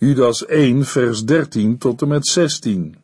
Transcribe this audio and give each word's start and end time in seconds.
Judas 0.00 0.46
1, 0.46 0.84
vers 0.84 1.24
13 1.24 1.78
tot 1.78 2.02
en 2.02 2.08
met 2.08 2.26
16. 2.26 2.96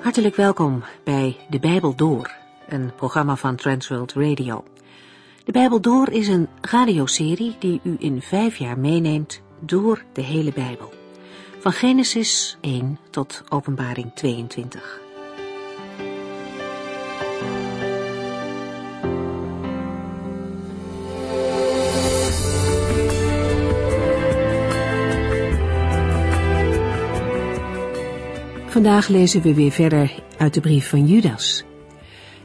Hartelijk 0.00 0.36
welkom 0.36 0.84
bij 1.04 1.36
De 1.48 1.58
Bijbel 1.58 1.94
Door, 1.94 2.34
een 2.68 2.94
programma 2.94 3.36
van 3.36 3.56
Transworld 3.56 4.12
Radio. 4.12 4.64
De 5.44 5.52
Bijbel 5.52 5.80
Door 5.80 6.10
is 6.10 6.28
een 6.28 6.48
radioserie 6.60 7.56
die 7.58 7.80
u 7.82 7.96
in 7.98 8.22
vijf 8.22 8.56
jaar 8.56 8.78
meeneemt 8.78 9.44
door 9.60 10.04
de 10.12 10.22
hele 10.22 10.52
Bijbel. 10.52 10.92
Van 11.58 11.72
Genesis 11.72 12.56
1 12.60 12.98
tot 13.10 13.42
Openbaring 13.48 14.12
22. 14.14 15.00
Vandaag 28.76 29.08
lezen 29.08 29.42
we 29.42 29.54
weer 29.54 29.70
verder 29.70 30.22
uit 30.38 30.54
de 30.54 30.60
brief 30.60 30.88
van 30.88 31.06
Judas. 31.06 31.64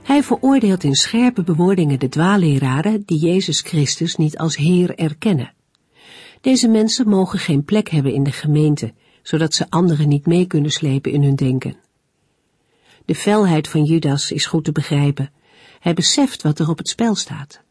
Hij 0.04 0.24
veroordeelt 0.24 0.84
in 0.84 0.96
scherpe 0.96 1.44
bewoordingen 1.44 2.00
de 2.00 2.10
dwaalleraren 2.10 3.04
die 3.06 3.20
Jezus 3.20 3.62
Christus 3.62 4.16
niet 4.16 4.38
als 4.38 4.56
Heer 4.56 4.96
erkennen. 4.96 5.54
Deze 6.42 6.68
mensen 6.68 7.10
mogen 7.10 7.40
geen 7.40 7.64
plek 7.64 7.90
hebben 7.90 8.14
in 8.14 8.24
de 8.24 8.32
gemeente, 8.32 8.94
zodat 9.22 9.54
ze 9.54 9.70
anderen 9.70 10.08
niet 10.08 10.26
mee 10.26 10.46
kunnen 10.46 10.72
slepen 10.72 11.12
in 11.12 11.24
hun 11.24 11.36
denken. 11.36 11.76
De 13.06 13.16
felheid 13.16 13.68
van 13.68 13.84
Judas 13.84 14.32
is 14.32 14.46
goed 14.46 14.64
te 14.64 14.72
begrijpen. 14.72 15.32
Hij 15.80 15.94
beseft 15.94 16.42
wat 16.42 16.60
er 16.60 16.70
op 16.70 16.78
het 16.78 16.90
spel 16.90 17.16
staat. 17.16 17.62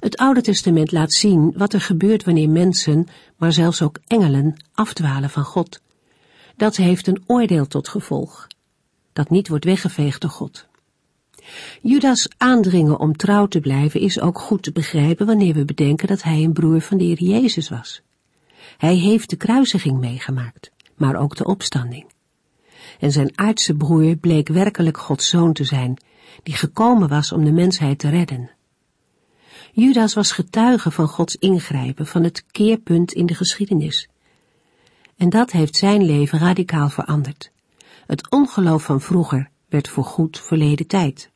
Het 0.00 0.16
Oude 0.16 0.40
Testament 0.40 0.92
laat 0.92 1.12
zien 1.12 1.52
wat 1.56 1.72
er 1.72 1.80
gebeurt 1.80 2.24
wanneer 2.24 2.50
mensen, 2.50 3.06
maar 3.36 3.52
zelfs 3.52 3.82
ook 3.82 3.98
engelen, 4.06 4.54
afdwalen 4.74 5.30
van 5.30 5.44
God. 5.44 5.80
Dat 6.56 6.76
heeft 6.76 7.06
een 7.06 7.22
oordeel 7.26 7.66
tot 7.66 7.88
gevolg, 7.88 8.46
dat 9.12 9.30
niet 9.30 9.48
wordt 9.48 9.64
weggeveegd 9.64 10.20
door 10.20 10.30
God. 10.30 10.66
Judas 11.82 12.28
aandringen 12.36 12.98
om 12.98 13.16
trouw 13.16 13.46
te 13.46 13.60
blijven 13.60 14.00
is 14.00 14.20
ook 14.20 14.38
goed 14.38 14.62
te 14.62 14.72
begrijpen 14.72 15.26
wanneer 15.26 15.54
we 15.54 15.64
bedenken 15.64 16.08
dat 16.08 16.22
hij 16.22 16.42
een 16.42 16.52
broer 16.52 16.80
van 16.80 16.98
de 16.98 17.04
Heer 17.04 17.22
Jezus 17.22 17.68
was. 17.68 18.02
Hij 18.76 18.94
heeft 18.94 19.30
de 19.30 19.36
kruisiging 19.36 19.98
meegemaakt, 19.98 20.70
maar 20.96 21.16
ook 21.16 21.36
de 21.36 21.44
opstanding. 21.44 22.06
En 23.00 23.12
zijn 23.12 23.32
aardse 23.34 23.74
broer 23.74 24.16
bleek 24.16 24.48
werkelijk 24.48 24.98
Gods 24.98 25.28
zoon 25.28 25.52
te 25.52 25.64
zijn, 25.64 25.96
die 26.42 26.54
gekomen 26.54 27.08
was 27.08 27.32
om 27.32 27.44
de 27.44 27.52
mensheid 27.52 27.98
te 27.98 28.08
redden. 28.08 28.50
Judas 29.72 30.14
was 30.14 30.32
getuige 30.32 30.90
van 30.90 31.08
Gods 31.08 31.36
ingrijpen, 31.36 32.06
van 32.06 32.22
het 32.22 32.44
keerpunt 32.50 33.12
in 33.12 33.26
de 33.26 33.34
geschiedenis. 33.34 34.08
En 35.16 35.28
dat 35.28 35.50
heeft 35.50 35.76
zijn 35.76 36.04
leven 36.04 36.38
radicaal 36.38 36.88
veranderd. 36.88 37.50
Het 38.06 38.30
ongeloof 38.30 38.82
van 38.82 39.00
vroeger 39.00 39.50
werd 39.68 39.88
voorgoed 39.88 40.40
verleden 40.40 40.86
tijd. 40.86 41.30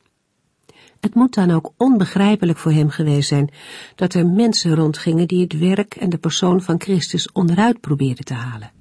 Het 1.00 1.14
moet 1.14 1.34
dan 1.34 1.50
ook 1.50 1.72
onbegrijpelijk 1.76 2.58
voor 2.58 2.72
hem 2.72 2.90
geweest 2.90 3.28
zijn 3.28 3.50
dat 3.94 4.14
er 4.14 4.26
mensen 4.26 4.74
rondgingen 4.74 5.28
die 5.28 5.42
het 5.42 5.58
werk 5.58 5.94
en 5.94 6.10
de 6.10 6.18
persoon 6.18 6.62
van 6.62 6.80
Christus 6.80 7.32
onderuit 7.32 7.80
probeerden 7.80 8.24
te 8.24 8.34
halen. 8.34 8.72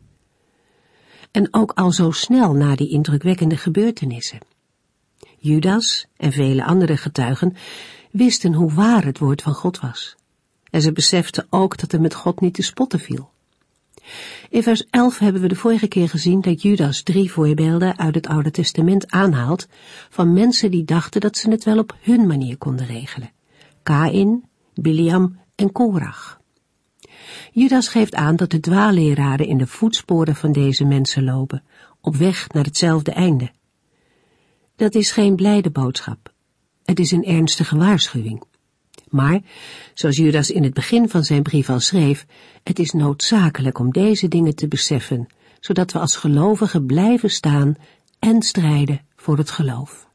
En 1.32 1.48
ook 1.52 1.72
al 1.72 1.92
zo 1.92 2.12
snel 2.12 2.54
na 2.54 2.76
die 2.76 2.90
indrukwekkende 2.90 3.58
gebeurtenissen. 3.58 4.40
Judas 5.38 6.08
en 6.18 6.32
vele 6.32 6.66
andere 6.66 6.98
getuigen 6.98 7.56
wisten 8.12 8.54
hoe 8.54 8.74
waar 8.74 9.06
het 9.06 9.20
woord 9.20 9.42
van 9.42 9.54
God 9.54 9.80
was. 9.80 10.16
En 10.70 10.82
ze 10.82 10.92
beseften 10.92 11.48
ook 11.50 11.78
dat 11.78 11.92
er 11.92 12.02
met 12.02 12.14
God 12.14 12.42
niet 12.42 12.54
te 12.54 12.62
spotten 12.62 13.00
viel. 13.00 13.30
In 14.50 14.64
vers 14.64 14.86
11 14.90 15.20
hebben 15.20 15.42
we 15.42 15.48
de 15.48 15.56
vorige 15.56 15.88
keer 15.88 16.10
gezien 16.10 16.42
dat 16.42 16.62
Judas 16.62 17.04
drie 17.04 17.32
voorbeelden 17.32 17.98
uit 17.98 18.16
het 18.16 18.28
Oude 18.28 18.52
Testament 18.52 19.12
aanhaalt 19.12 19.68
van 20.10 20.34
mensen 20.34 20.72
die 20.72 20.84
dachten 20.84 21.22
dat 21.22 21.38
ze 21.38 21.50
het 21.50 21.64
wel 21.64 21.78
op 21.78 21.96
hun 22.02 22.28
manier 22.28 22.58
konden 22.58 22.86
regelen. 22.86 23.32
Kain, 23.84 24.44
Biliam 24.74 25.40
en 25.56 25.72
Korach. 25.72 26.40
Judas 27.52 27.88
geeft 27.88 28.16
aan 28.16 28.36
dat 28.36 28.52
de 28.52 28.60
dwaalleraren 28.60 29.48
in 29.48 29.58
de 29.58 29.68
voetsporen 29.68 30.36
van 30.36 30.52
deze 30.52 30.86
mensen 30.86 31.24
lopen, 31.24 31.64
op 32.02 32.16
weg 32.16 32.50
naar 32.50 32.64
hetzelfde 32.64 33.12
einde. 33.12 33.52
Dat 34.76 34.96
is 34.96 35.12
geen 35.12 35.36
blijde 35.36 35.70
boodschap. 35.70 36.34
Het 36.84 37.00
is 37.00 37.12
een 37.12 37.26
ernstige 37.26 37.78
waarschuwing. 37.78 38.44
Maar, 39.10 39.40
zoals 39.94 40.18
Judas 40.18 40.52
in 40.52 40.64
het 40.64 40.74
begin 40.74 41.10
van 41.10 41.24
zijn 41.24 41.44
brief 41.44 41.70
al 41.70 41.80
schreef, 41.80 42.26
het 42.64 42.80
is 42.80 42.92
noodzakelijk 42.92 43.80
om 43.80 43.92
deze 43.92 44.28
dingen 44.28 44.56
te 44.56 44.68
beseffen, 44.68 45.28
zodat 45.60 45.92
we 45.92 46.00
als 46.00 46.16
gelovigen 46.16 46.86
blijven 46.86 47.30
staan 47.30 47.76
en 48.20 48.42
strijden 48.42 49.02
voor 49.16 49.38
het 49.38 49.50
geloof. 49.50 50.08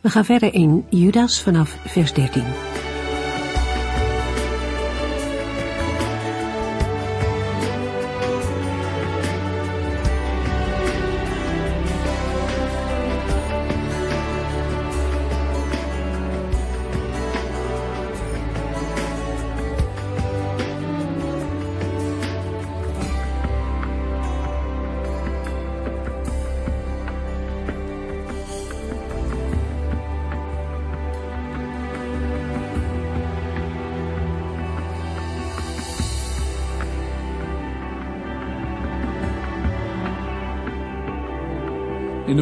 We 0.00 0.10
gaan 0.10 0.24
verder 0.24 0.54
in 0.54 0.84
Judas 0.90 1.42
vanaf 1.42 1.78
vers 1.84 2.12
13. 2.12 2.93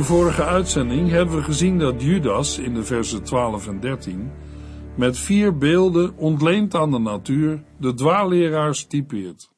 De 0.02 0.08
vorige 0.08 0.44
uitzending 0.44 1.10
hebben 1.10 1.36
we 1.36 1.42
gezien 1.42 1.78
dat 1.78 2.02
Judas 2.02 2.58
in 2.58 2.74
de 2.74 2.84
versen 2.84 3.22
12 3.22 3.66
en 3.66 3.80
13 3.80 4.30
met 4.96 5.18
vier 5.18 5.58
beelden 5.58 6.16
ontleend 6.16 6.74
aan 6.74 6.90
de 6.90 6.98
natuur 6.98 7.62
de 7.78 7.94
dwaalleraars 7.94 8.86
typeert. 8.86 9.50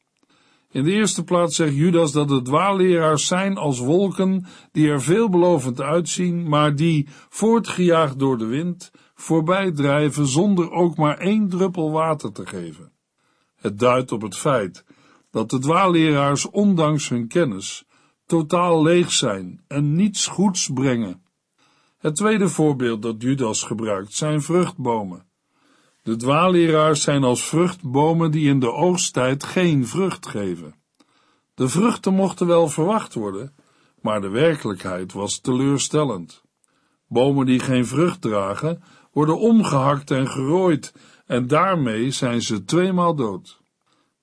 In 0.71 0.84
de 0.84 0.91
eerste 0.91 1.25
plaats 1.25 1.56
zegt 1.56 1.75
Judas 1.75 2.12
dat 2.12 2.28
de 2.28 2.43
dwaalleraars 2.43 3.27
zijn 3.27 3.56
als 3.56 3.78
wolken 3.78 4.47
die 4.72 4.88
er 4.88 5.03
veelbelovend 5.03 5.81
uitzien, 5.81 6.49
maar 6.49 6.75
die, 6.75 7.09
voortgejaagd 7.28 8.19
door 8.19 8.38
de 8.38 8.47
wind, 8.47 8.91
voorbij 9.15 9.72
drijven 9.72 10.26
zonder 10.26 10.71
ook 10.71 10.97
maar 10.97 11.19
één 11.19 11.49
druppel 11.49 11.91
water 11.91 12.32
te 12.32 12.47
geven. 12.47 12.93
Het 13.55 13.78
duidt 13.78 14.12
op 14.12 14.22
het 14.22 14.37
feit 14.37 14.84
dat 15.31 15.50
de 15.50 15.59
dwaalleraars 15.59 16.50
ondanks 16.50 17.09
hun 17.09 17.28
kennis 17.28 17.87
totaal 18.26 18.82
leeg 18.82 19.12
zijn 19.12 19.64
en 19.68 19.94
niets 19.94 20.26
goeds 20.26 20.70
brengen. 20.74 21.22
Het 21.98 22.16
tweede 22.16 22.48
voorbeeld 22.48 23.02
dat 23.02 23.22
Judas 23.22 23.62
gebruikt 23.62 24.12
zijn 24.12 24.42
vruchtbomen. 24.42 25.26
De 26.02 26.16
dwaalleraars 26.16 27.02
zijn 27.02 27.24
als 27.24 27.44
vruchtbomen 27.44 28.30
die 28.30 28.48
in 28.48 28.60
de 28.60 28.72
oogsttijd 28.72 29.44
geen 29.44 29.87
vrucht 29.87 30.26
geven. 30.26 30.75
De 31.54 31.69
vruchten 31.69 32.14
mochten 32.14 32.46
wel 32.46 32.69
verwacht 32.69 33.14
worden, 33.14 33.54
maar 34.00 34.20
de 34.20 34.28
werkelijkheid 34.28 35.12
was 35.12 35.38
teleurstellend. 35.38 36.43
Bomen 37.08 37.46
die 37.46 37.60
geen 37.60 37.87
vrucht 37.87 38.20
dragen, 38.20 38.82
worden 39.12 39.38
omgehakt 39.38 40.10
en 40.10 40.28
gerooid, 40.28 40.94
en 41.26 41.46
daarmee 41.46 42.10
zijn 42.10 42.43
ze 42.43 42.64
tweemaal 42.64 43.14
dood. 43.14 43.60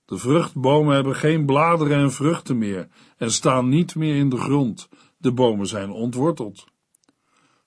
De 0.05 0.17
vruchtbomen 0.17 0.95
hebben 0.95 1.15
geen 1.15 1.45
bladeren 1.45 1.97
en 1.97 2.11
vruchten 2.11 2.57
meer 2.57 2.87
en 3.21 3.31
staan 3.31 3.69
niet 3.69 3.95
meer 3.95 4.15
in 4.15 4.29
de 4.29 4.37
grond. 4.37 4.89
De 5.17 5.31
bomen 5.31 5.67
zijn 5.67 5.91
ontworteld. 5.91 6.65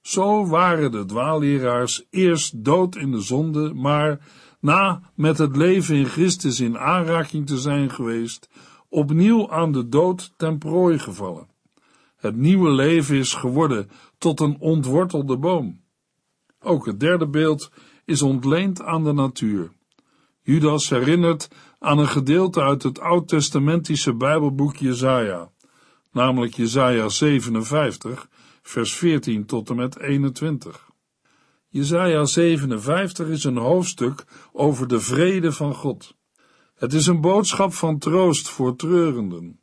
Zo 0.00 0.46
waren 0.46 0.92
de 0.92 1.04
dwaalleraars 1.04 2.06
eerst 2.10 2.64
dood 2.64 2.96
in 2.96 3.10
de 3.10 3.20
zonde, 3.20 3.74
maar 3.74 4.28
na 4.60 5.10
met 5.14 5.38
het 5.38 5.56
leven 5.56 5.96
in 5.96 6.06
Christus 6.06 6.60
in 6.60 6.78
aanraking 6.78 7.46
te 7.46 7.58
zijn 7.58 7.90
geweest, 7.90 8.48
opnieuw 8.88 9.50
aan 9.50 9.72
de 9.72 9.88
dood 9.88 10.32
ten 10.36 10.58
prooi 10.58 10.98
gevallen. 10.98 11.48
Het 12.16 12.36
nieuwe 12.36 12.70
leven 12.70 13.16
is 13.16 13.34
geworden 13.34 13.90
tot 14.18 14.40
een 14.40 14.56
ontwortelde 14.58 15.36
boom. 15.38 15.80
Ook 16.60 16.86
het 16.86 17.00
derde 17.00 17.28
beeld 17.28 17.70
is 18.04 18.22
ontleend 18.22 18.82
aan 18.82 19.04
de 19.04 19.12
natuur. 19.12 19.72
Judas 20.42 20.88
herinnert 20.88 21.48
aan 21.84 21.98
een 21.98 22.08
gedeelte 22.08 22.62
uit 22.62 22.82
het 22.82 23.00
oud-testamentische 23.00 24.14
Bijbelboek 24.14 24.76
Jesaja, 24.76 25.50
namelijk 26.12 26.54
Jesaja 26.54 27.08
57, 27.08 28.28
vers 28.62 28.94
14 28.94 29.46
tot 29.46 29.70
en 29.70 29.76
met 29.76 29.98
21. 29.98 30.90
Jesaja 31.68 32.24
57 32.24 33.28
is 33.28 33.44
een 33.44 33.56
hoofdstuk 33.56 34.24
over 34.52 34.88
de 34.88 35.00
vrede 35.00 35.52
van 35.52 35.74
God. 35.74 36.16
Het 36.74 36.92
is 36.92 37.06
een 37.06 37.20
boodschap 37.20 37.72
van 37.72 37.98
troost 37.98 38.48
voor 38.48 38.76
treurenden. 38.76 39.60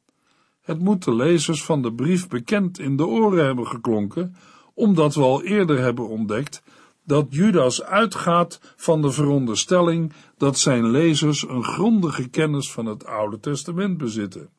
Het 0.62 0.80
moet 0.80 1.04
de 1.04 1.16
lezers 1.16 1.64
van 1.64 1.82
de 1.82 1.94
brief 1.94 2.28
bekend 2.28 2.80
in 2.80 2.96
de 2.96 3.06
oren 3.06 3.46
hebben 3.46 3.68
geklonken, 3.68 4.36
omdat 4.74 5.16
we 5.16 5.22
al 5.22 5.44
eerder 5.44 5.80
hebben 5.80 6.08
ontdekt 6.08 6.64
dat 7.04 7.28
Judas 7.30 7.84
uitgaat 7.84 8.60
van 8.76 9.02
de 9.02 9.12
veronderstelling 9.12 10.14
dat 10.38 10.60
zijn 10.60 10.92
lezers 10.92 11.48
een 11.48 11.64
grondige 11.64 12.28
kennis 12.28 12.72
van 12.72 12.86
het 12.86 13.06
Oude 13.06 13.40
Testament 13.40 13.98
bezitten. 13.98 14.50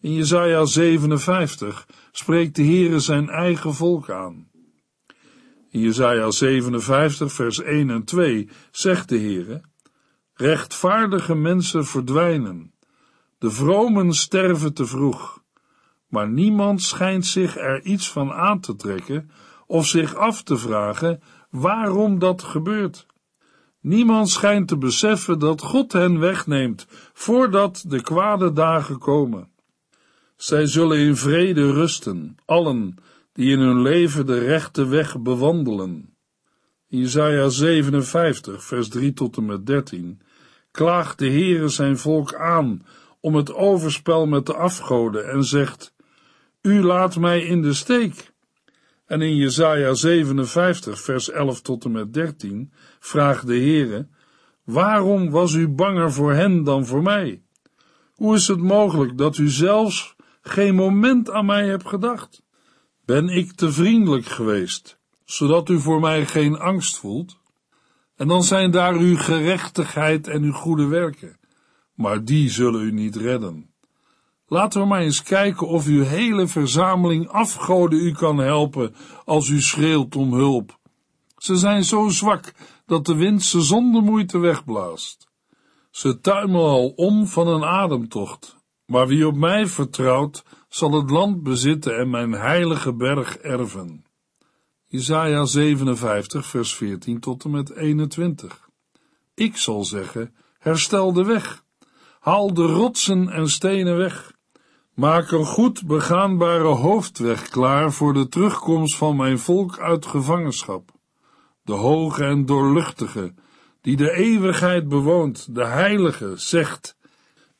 In 0.00 0.14
Jesaja 0.14 0.64
57 0.64 1.86
spreekt 2.12 2.56
de 2.56 2.62
Heere 2.62 3.00
zijn 3.00 3.28
eigen 3.28 3.74
volk 3.74 4.10
aan. 4.10 4.48
In 5.70 5.80
Jesaja 5.80 6.30
57 6.30 7.32
vers 7.32 7.60
1 7.60 7.90
en 7.90 8.04
2 8.04 8.48
zegt 8.70 9.08
de 9.08 9.18
Heere, 9.18 9.60
rechtvaardige 10.34 11.34
mensen 11.34 11.86
verdwijnen, 11.86 12.72
de 13.38 13.50
vromen 13.50 14.12
sterven 14.12 14.74
te 14.74 14.86
vroeg, 14.86 15.42
maar 16.08 16.30
niemand 16.30 16.82
schijnt 16.82 17.26
zich 17.26 17.56
er 17.56 17.82
iets 17.82 18.10
van 18.10 18.32
aan 18.32 18.60
te 18.60 18.76
trekken 18.76 19.30
of 19.66 19.86
zich 19.86 20.14
af 20.14 20.42
te 20.42 20.56
vragen 20.56 21.22
waarom 21.50 22.18
dat 22.18 22.42
gebeurt. 22.42 23.06
Niemand 23.80 24.28
schijnt 24.28 24.68
te 24.68 24.76
beseffen 24.76 25.38
dat 25.38 25.62
God 25.62 25.92
hen 25.92 26.18
wegneemt 26.18 26.86
voordat 27.12 27.84
de 27.86 28.02
kwade 28.02 28.52
dagen 28.52 28.98
komen. 28.98 29.50
Zij 30.36 30.66
zullen 30.66 30.98
in 30.98 31.16
vrede 31.16 31.72
rusten, 31.72 32.36
allen 32.44 32.96
die 33.32 33.50
in 33.50 33.58
hun 33.58 33.82
leven 33.82 34.26
de 34.26 34.38
rechte 34.38 34.86
weg 34.86 35.20
bewandelen. 35.20 36.16
Isaiah 36.88 37.48
57, 37.48 38.64
vers 38.64 38.88
3 38.88 39.12
tot 39.12 39.36
en 39.36 39.46
met 39.46 39.66
13, 39.66 40.20
klaagt 40.70 41.18
de 41.18 41.30
Heere 41.30 41.68
zijn 41.68 41.98
volk 41.98 42.34
aan 42.34 42.86
om 43.20 43.34
het 43.34 43.54
overspel 43.54 44.26
met 44.26 44.46
de 44.46 44.54
afgoden 44.54 45.30
en 45.30 45.44
zegt, 45.44 45.94
U 46.62 46.82
laat 46.82 47.16
mij 47.16 47.40
in 47.40 47.62
de 47.62 47.72
steek. 47.72 48.32
En 49.08 49.22
in 49.22 49.36
Jesaja 49.36 49.94
57, 49.94 51.00
vers 51.00 51.30
11 51.30 51.60
tot 51.60 51.84
en 51.84 51.90
met 51.90 52.12
13, 52.12 52.72
vraagt 53.00 53.46
de 53.46 53.54
Heere, 53.54 54.08
Waarom 54.64 55.30
was 55.30 55.52
u 55.52 55.68
banger 55.68 56.12
voor 56.12 56.32
hen 56.32 56.64
dan 56.64 56.86
voor 56.86 57.02
mij? 57.02 57.42
Hoe 58.14 58.34
is 58.34 58.48
het 58.48 58.60
mogelijk 58.60 59.18
dat 59.18 59.36
u 59.36 59.48
zelfs 59.48 60.16
geen 60.40 60.74
moment 60.74 61.30
aan 61.30 61.46
mij 61.46 61.66
hebt 61.66 61.88
gedacht? 61.88 62.42
Ben 63.04 63.28
ik 63.28 63.52
te 63.52 63.72
vriendelijk 63.72 64.26
geweest, 64.26 64.98
zodat 65.24 65.68
u 65.68 65.80
voor 65.80 66.00
mij 66.00 66.26
geen 66.26 66.58
angst 66.58 66.98
voelt? 66.98 67.38
En 68.16 68.28
dan 68.28 68.42
zijn 68.42 68.70
daar 68.70 68.94
uw 68.94 69.16
gerechtigheid 69.16 70.26
en 70.26 70.42
uw 70.42 70.52
goede 70.52 70.86
werken, 70.86 71.38
maar 71.94 72.24
die 72.24 72.50
zullen 72.50 72.82
u 72.82 72.92
niet 72.92 73.16
redden. 73.16 73.70
Laten 74.48 74.80
we 74.80 74.86
maar 74.86 75.00
eens 75.00 75.22
kijken 75.22 75.66
of 75.66 75.86
uw 75.86 76.02
hele 76.02 76.46
verzameling 76.46 77.28
afgoden 77.28 77.98
u 77.98 78.12
kan 78.12 78.38
helpen 78.38 78.94
als 79.24 79.48
u 79.48 79.60
schreeuwt 79.60 80.16
om 80.16 80.32
hulp. 80.32 80.78
Ze 81.36 81.56
zijn 81.56 81.84
zo 81.84 82.08
zwak 82.08 82.52
dat 82.86 83.06
de 83.06 83.14
wind 83.14 83.42
ze 83.42 83.60
zonder 83.60 84.02
moeite 84.02 84.38
wegblaast. 84.38 85.28
Ze 85.90 86.20
tuimelen 86.20 86.70
al 86.70 86.88
om 86.88 87.26
van 87.26 87.48
een 87.48 87.64
ademtocht, 87.64 88.56
maar 88.86 89.06
wie 89.06 89.26
op 89.26 89.34
mij 89.36 89.66
vertrouwt, 89.66 90.44
zal 90.68 90.92
het 90.92 91.10
land 91.10 91.42
bezitten 91.42 91.98
en 91.98 92.10
mijn 92.10 92.32
heilige 92.32 92.94
berg 92.94 93.36
erven. 93.36 94.04
Isaiah 94.88 95.46
57, 95.46 96.46
vers 96.46 96.74
14 96.74 97.20
tot 97.20 97.44
en 97.44 97.50
met 97.50 97.70
21. 97.70 98.68
Ik 99.34 99.56
zal 99.56 99.84
zeggen, 99.84 100.34
herstel 100.58 101.12
de 101.12 101.24
weg, 101.24 101.64
haal 102.20 102.54
de 102.54 102.66
rotsen 102.66 103.28
en 103.28 103.48
stenen 103.48 103.96
weg, 103.96 104.32
maak 104.98 105.30
een 105.30 105.44
goed 105.44 105.86
begaanbare 105.86 106.68
hoofdweg 106.68 107.48
klaar 107.48 107.92
voor 107.92 108.12
de 108.12 108.28
terugkomst 108.28 108.96
van 108.96 109.16
mijn 109.16 109.38
volk 109.38 109.78
uit 109.78 110.06
gevangenschap. 110.06 110.90
De 111.62 111.72
hoge 111.72 112.24
en 112.24 112.46
doorluchtige, 112.46 113.34
die 113.80 113.96
de 113.96 114.12
eeuwigheid 114.12 114.88
bewoont, 114.88 115.54
de 115.54 115.64
heilige, 115.64 116.32
zegt, 116.36 116.96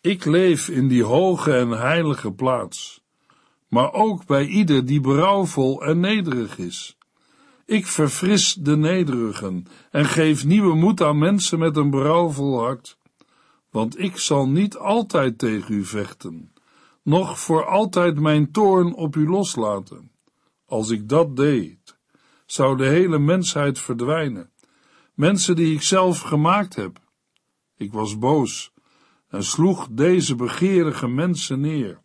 ik 0.01 0.25
leef 0.25 0.69
in 0.69 0.89
die 0.89 1.05
hoge 1.05 1.57
en 1.57 1.69
heilige 1.69 2.33
plaats, 2.33 3.03
maar 3.69 3.93
ook 3.93 4.27
bij 4.27 4.47
ieder 4.47 4.87
die 4.87 5.01
berouwvol 5.01 5.83
en 5.85 6.01
nederig 6.01 6.59
is. 6.59 6.97
Ik 7.67 7.87
verfris 7.87 8.55
de 8.55 8.77
nederigen 8.77 9.67
en 9.91 10.05
geef 10.05 10.45
nieuwe 10.45 10.75
moed 10.75 11.03
aan 11.03 11.19
mensen 11.19 11.59
met 11.59 11.77
een 11.77 11.91
berouwvol 11.91 12.59
hart, 12.59 12.99
want 13.71 13.99
ik 13.99 14.17
zal 14.17 14.49
niet 14.49 14.77
altijd 14.77 15.39
tegen 15.39 15.75
u 15.75 15.85
vechten, 15.85 16.53
noch 17.09 17.39
voor 17.39 17.67
altijd 17.67 18.21
mijn 18.21 18.51
toorn 18.51 18.95
op 18.95 19.17
u 19.17 19.29
loslaten. 19.29 20.11
Als 20.67 20.91
ik 20.91 21.09
dat 21.09 21.37
deed, 21.37 21.97
zou 22.47 22.77
de 22.77 22.87
hele 22.87 23.19
mensheid 23.19 23.79
verdwijnen, 23.79 24.51
mensen 25.15 25.57
die 25.57 25.75
ik 25.75 25.83
zelf 25.83 26.21
gemaakt 26.21 26.75
heb. 26.75 26.99
Ik 27.77 27.93
was 27.93 28.19
boos 28.19 28.73
en 29.29 29.45
sloeg 29.45 29.89
deze 29.91 30.35
begeerige 30.35 31.09
mensen 31.09 31.61
neer. 31.61 32.01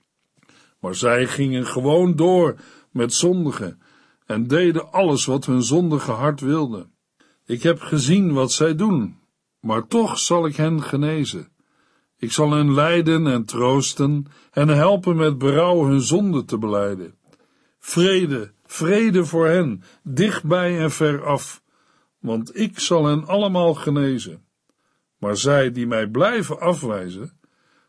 Maar 0.79 0.95
zij 0.95 1.27
gingen 1.27 1.65
gewoon 1.65 2.15
door 2.15 2.55
met 2.91 3.13
zondigen 3.13 3.81
en 4.25 4.47
deden 4.47 4.91
alles 4.91 5.25
wat 5.25 5.45
hun 5.45 5.63
zondige 5.63 6.11
hart 6.11 6.39
wilde. 6.39 6.89
Ik 7.45 7.63
heb 7.63 7.79
gezien 7.79 8.33
wat 8.33 8.51
zij 8.51 8.75
doen, 8.75 9.19
maar 9.59 9.87
toch 9.87 10.19
zal 10.19 10.45
ik 10.45 10.55
hen 10.55 10.83
genezen. 10.83 11.52
Ik 12.23 12.31
zal 12.31 12.51
hen 12.51 12.73
leiden 12.73 13.27
en 13.27 13.45
troosten 13.45 14.25
en 14.51 14.67
helpen 14.67 15.15
met 15.15 15.37
berouw 15.37 15.85
hun 15.85 16.01
zonde 16.01 16.45
te 16.45 16.57
beleiden. 16.57 17.15
Vrede, 17.79 18.51
vrede 18.65 19.25
voor 19.25 19.47
hen, 19.47 19.83
dichtbij 20.03 20.79
en 20.79 20.91
ver 20.91 21.25
af, 21.25 21.63
want 22.19 22.57
ik 22.57 22.79
zal 22.79 23.05
hen 23.05 23.27
allemaal 23.27 23.73
genezen. 23.73 24.45
Maar 25.17 25.37
zij 25.37 25.71
die 25.71 25.87
mij 25.87 26.07
blijven 26.07 26.59
afwijzen, 26.59 27.39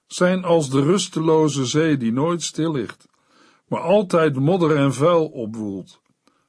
zijn 0.06 0.44
als 0.44 0.70
de 0.70 0.82
rusteloze 0.82 1.66
zee 1.66 1.96
die 1.96 2.12
nooit 2.12 2.42
stil 2.42 2.72
ligt, 2.72 3.08
maar 3.68 3.80
altijd 3.80 4.38
modder 4.38 4.76
en 4.76 4.94
vuil 4.94 5.26
opwoelt. 5.26 6.00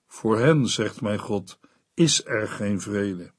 Voor 0.07 0.39
hen, 0.39 0.67
zegt 0.67 1.01
mijn 1.01 1.19
God, 1.19 1.59
is 1.93 2.25
er 2.25 2.47
geen 2.47 2.81
vrede. 2.81 3.31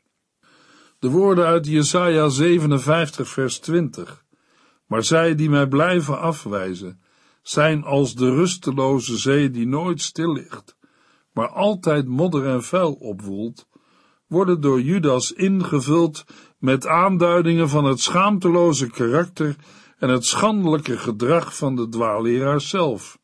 De 0.99 1.09
woorden 1.09 1.47
uit 1.47 1.67
Jesaja 1.67 2.29
57 2.29 3.29
vers 3.29 3.59
20. 3.59 4.25
Maar 4.87 5.05
zij 5.05 5.35
die 5.35 5.50
mij 5.50 5.66
blijven 5.66 6.21
afwijzen, 6.21 7.00
zijn 7.43 7.85
als 7.85 8.14
de 8.14 8.31
rusteloze 8.31 9.19
zee 9.19 9.50
die 9.50 9.66
nooit 9.66 10.00
stil 10.00 10.33
ligt, 10.33 10.76
maar 11.33 11.49
altijd 11.49 12.07
modder 12.07 12.47
en 12.47 12.62
vuil 12.62 12.93
opwoelt, 12.93 13.69
worden 14.26 14.61
door 14.61 14.81
Judas 14.81 15.33
ingevuld 15.33 16.25
met 16.59 16.87
aanduidingen 16.87 17.69
van 17.69 17.85
het 17.85 18.00
schaamteloze 18.00 18.90
karakter 18.90 19.57
en 19.99 20.09
het 20.09 20.25
schandelijke 20.25 20.99
gedrag 20.99 21.57
van 21.57 21.76
de 21.76 21.88
dwaalleraar 21.88 22.61
zelf. 22.61 23.19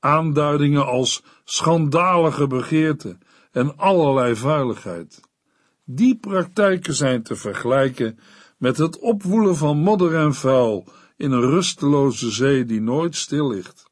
Aanduidingen 0.00 0.86
als 0.86 1.22
schandalige 1.44 2.46
begeerte 2.46 3.18
en 3.52 3.76
allerlei 3.76 4.36
vuiligheid. 4.36 5.20
Die 5.84 6.18
praktijken 6.18 6.94
zijn 6.94 7.22
te 7.22 7.36
vergelijken 7.36 8.18
met 8.58 8.76
het 8.76 8.98
opwoelen 8.98 9.56
van 9.56 9.78
modder 9.78 10.14
en 10.14 10.34
vuil 10.34 10.86
in 11.16 11.30
een 11.30 11.50
rusteloze 11.50 12.30
zee 12.30 12.64
die 12.64 12.80
nooit 12.80 13.16
stil 13.16 13.48
ligt. 13.48 13.90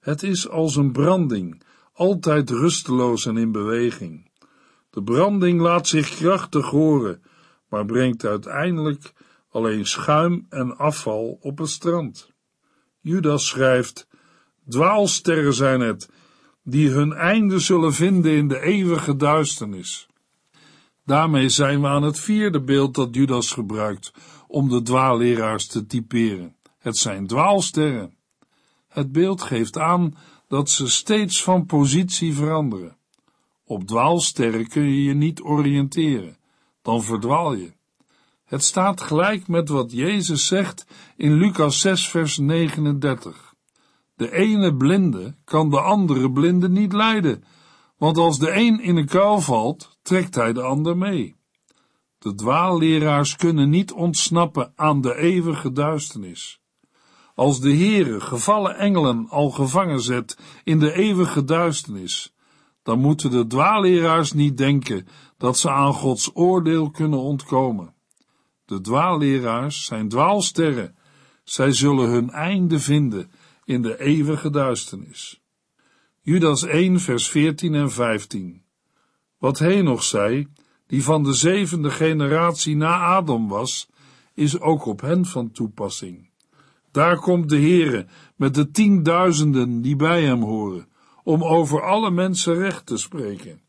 Het 0.00 0.22
is 0.22 0.48
als 0.48 0.76
een 0.76 0.92
branding, 0.92 1.62
altijd 1.92 2.50
rusteloos 2.50 3.26
en 3.26 3.36
in 3.36 3.52
beweging. 3.52 4.30
De 4.90 5.02
branding 5.02 5.60
laat 5.60 5.88
zich 5.88 6.16
krachtig 6.16 6.66
horen, 6.66 7.22
maar 7.68 7.84
brengt 7.84 8.24
uiteindelijk 8.24 9.12
alleen 9.50 9.86
schuim 9.86 10.46
en 10.48 10.76
afval 10.76 11.38
op 11.40 11.58
het 11.58 11.68
strand. 11.68 12.30
Judas 13.00 13.46
schrijft, 13.46 14.08
dwaalsterren 14.68 15.54
zijn 15.54 15.80
het, 15.80 16.08
die 16.62 16.90
hun 16.90 17.12
einde 17.12 17.58
zullen 17.58 17.92
vinden 17.92 18.32
in 18.32 18.48
de 18.48 18.60
eeuwige 18.60 19.16
duisternis. 19.16 20.08
Daarmee 21.04 21.48
zijn 21.48 21.80
we 21.80 21.86
aan 21.86 22.02
het 22.02 22.20
vierde 22.20 22.60
beeld 22.60 22.94
dat 22.94 23.14
Judas 23.14 23.50
gebruikt 23.50 24.12
om 24.46 24.68
de 24.68 24.82
dwaalleraars 24.82 25.66
te 25.66 25.86
typeren. 25.86 26.56
Het 26.78 26.96
zijn 26.96 27.26
dwaalsterren. 27.26 28.14
Het 28.88 29.12
beeld 29.12 29.42
geeft 29.42 29.78
aan 29.78 30.16
dat 30.48 30.70
ze 30.70 30.88
steeds 30.88 31.42
van 31.42 31.66
positie 31.66 32.34
veranderen. 32.34 32.96
Op 33.64 33.86
dwaalsterren 33.86 34.68
kun 34.68 34.82
je 34.82 35.02
je 35.02 35.14
niet 35.14 35.42
oriënteren, 35.42 36.36
dan 36.82 37.02
verdwaal 37.02 37.54
je. 37.54 37.72
Het 38.44 38.64
staat 38.64 39.00
gelijk 39.00 39.48
met 39.48 39.68
wat 39.68 39.92
Jezus 39.92 40.46
zegt 40.46 40.86
in 41.16 41.34
Lucas 41.34 41.80
6, 41.80 42.08
vers 42.08 42.38
39. 42.38 43.54
De 44.14 44.32
ene 44.32 44.76
blinde 44.76 45.34
kan 45.44 45.70
de 45.70 45.80
andere 45.80 46.32
blinde 46.32 46.68
niet 46.68 46.92
leiden, 46.92 47.44
want 47.96 48.16
als 48.16 48.38
de 48.38 48.50
een 48.54 48.80
in 48.80 48.96
een 48.96 49.06
kuil 49.06 49.40
valt, 49.40 49.91
trekt 50.02 50.34
hij 50.34 50.52
de 50.52 50.62
ander 50.62 50.96
mee. 50.96 51.36
De 52.18 52.34
dwaalleraars 52.34 53.36
kunnen 53.36 53.70
niet 53.70 53.92
ontsnappen 53.92 54.72
aan 54.76 55.00
de 55.00 55.16
eeuwige 55.16 55.72
duisternis. 55.72 56.60
Als 57.34 57.60
de 57.60 57.76
Heere 57.76 58.20
gevallen 58.20 58.76
engelen 58.76 59.28
al 59.28 59.50
gevangen 59.50 60.00
zet 60.00 60.38
in 60.64 60.78
de 60.78 60.92
eeuwige 60.92 61.44
duisternis, 61.44 62.34
dan 62.82 62.98
moeten 62.98 63.30
de 63.30 63.46
dwaalleraars 63.46 64.32
niet 64.32 64.56
denken 64.56 65.06
dat 65.36 65.58
ze 65.58 65.70
aan 65.70 65.92
Gods 65.92 66.30
oordeel 66.34 66.90
kunnen 66.90 67.18
ontkomen. 67.18 67.94
De 68.64 68.80
dwaalleraars 68.80 69.84
zijn 69.84 70.08
dwaalsterren, 70.08 70.96
zij 71.44 71.72
zullen 71.72 72.10
hun 72.10 72.30
einde 72.30 72.80
vinden 72.80 73.30
in 73.64 73.82
de 73.82 74.00
eeuwige 74.00 74.50
duisternis. 74.50 75.40
Judas 76.20 76.62
1 76.62 77.00
vers 77.00 77.28
14 77.28 77.74
en 77.74 77.90
15 77.90 78.61
Wat 79.42 79.58
Henoch 79.58 80.02
zei, 80.02 80.48
die 80.86 81.04
van 81.04 81.22
de 81.22 81.32
zevende 81.32 81.90
generatie 81.90 82.76
na 82.76 82.98
Adam 82.98 83.48
was, 83.48 83.88
is 84.34 84.60
ook 84.60 84.86
op 84.86 85.00
hen 85.00 85.26
van 85.26 85.50
toepassing. 85.50 86.30
Daar 86.90 87.18
komt 87.18 87.48
de 87.48 87.56
Heere 87.56 88.06
met 88.36 88.54
de 88.54 88.70
tienduizenden 88.70 89.80
die 89.80 89.96
bij 89.96 90.22
hem 90.22 90.42
horen, 90.42 90.88
om 91.24 91.44
over 91.44 91.82
alle 91.82 92.10
mensen 92.10 92.54
recht 92.54 92.86
te 92.86 92.96
spreken. 92.96 93.60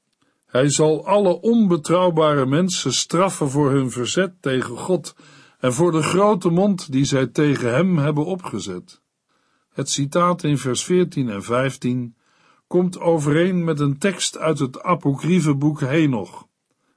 Hij 0.46 0.70
zal 0.70 1.06
alle 1.06 1.42
onbetrouwbare 1.42 2.46
mensen 2.46 2.94
straffen 2.94 3.50
voor 3.50 3.72
hun 3.72 3.92
verzet 3.92 4.42
tegen 4.42 4.78
God 4.78 5.16
en 5.60 5.74
voor 5.74 5.92
de 5.92 6.02
grote 6.02 6.50
mond 6.50 6.92
die 6.92 7.06
zij 7.06 7.28
tegen 7.28 7.74
hem 7.74 7.98
hebben 7.98 8.26
opgezet. 8.26 9.02
Het 9.70 9.90
citaat 9.90 10.44
in 10.44 10.58
vers 10.58 10.84
14 10.84 11.30
en 11.30 11.44
15 11.44 12.16
komt 12.68 13.00
overeen 13.00 13.64
met 13.64 13.80
een 13.80 13.98
tekst 13.98 14.38
uit 14.38 14.60
het 14.60 14.82
apocryfe 14.82 15.56
boek 15.56 15.80
Henoch. 15.80 16.48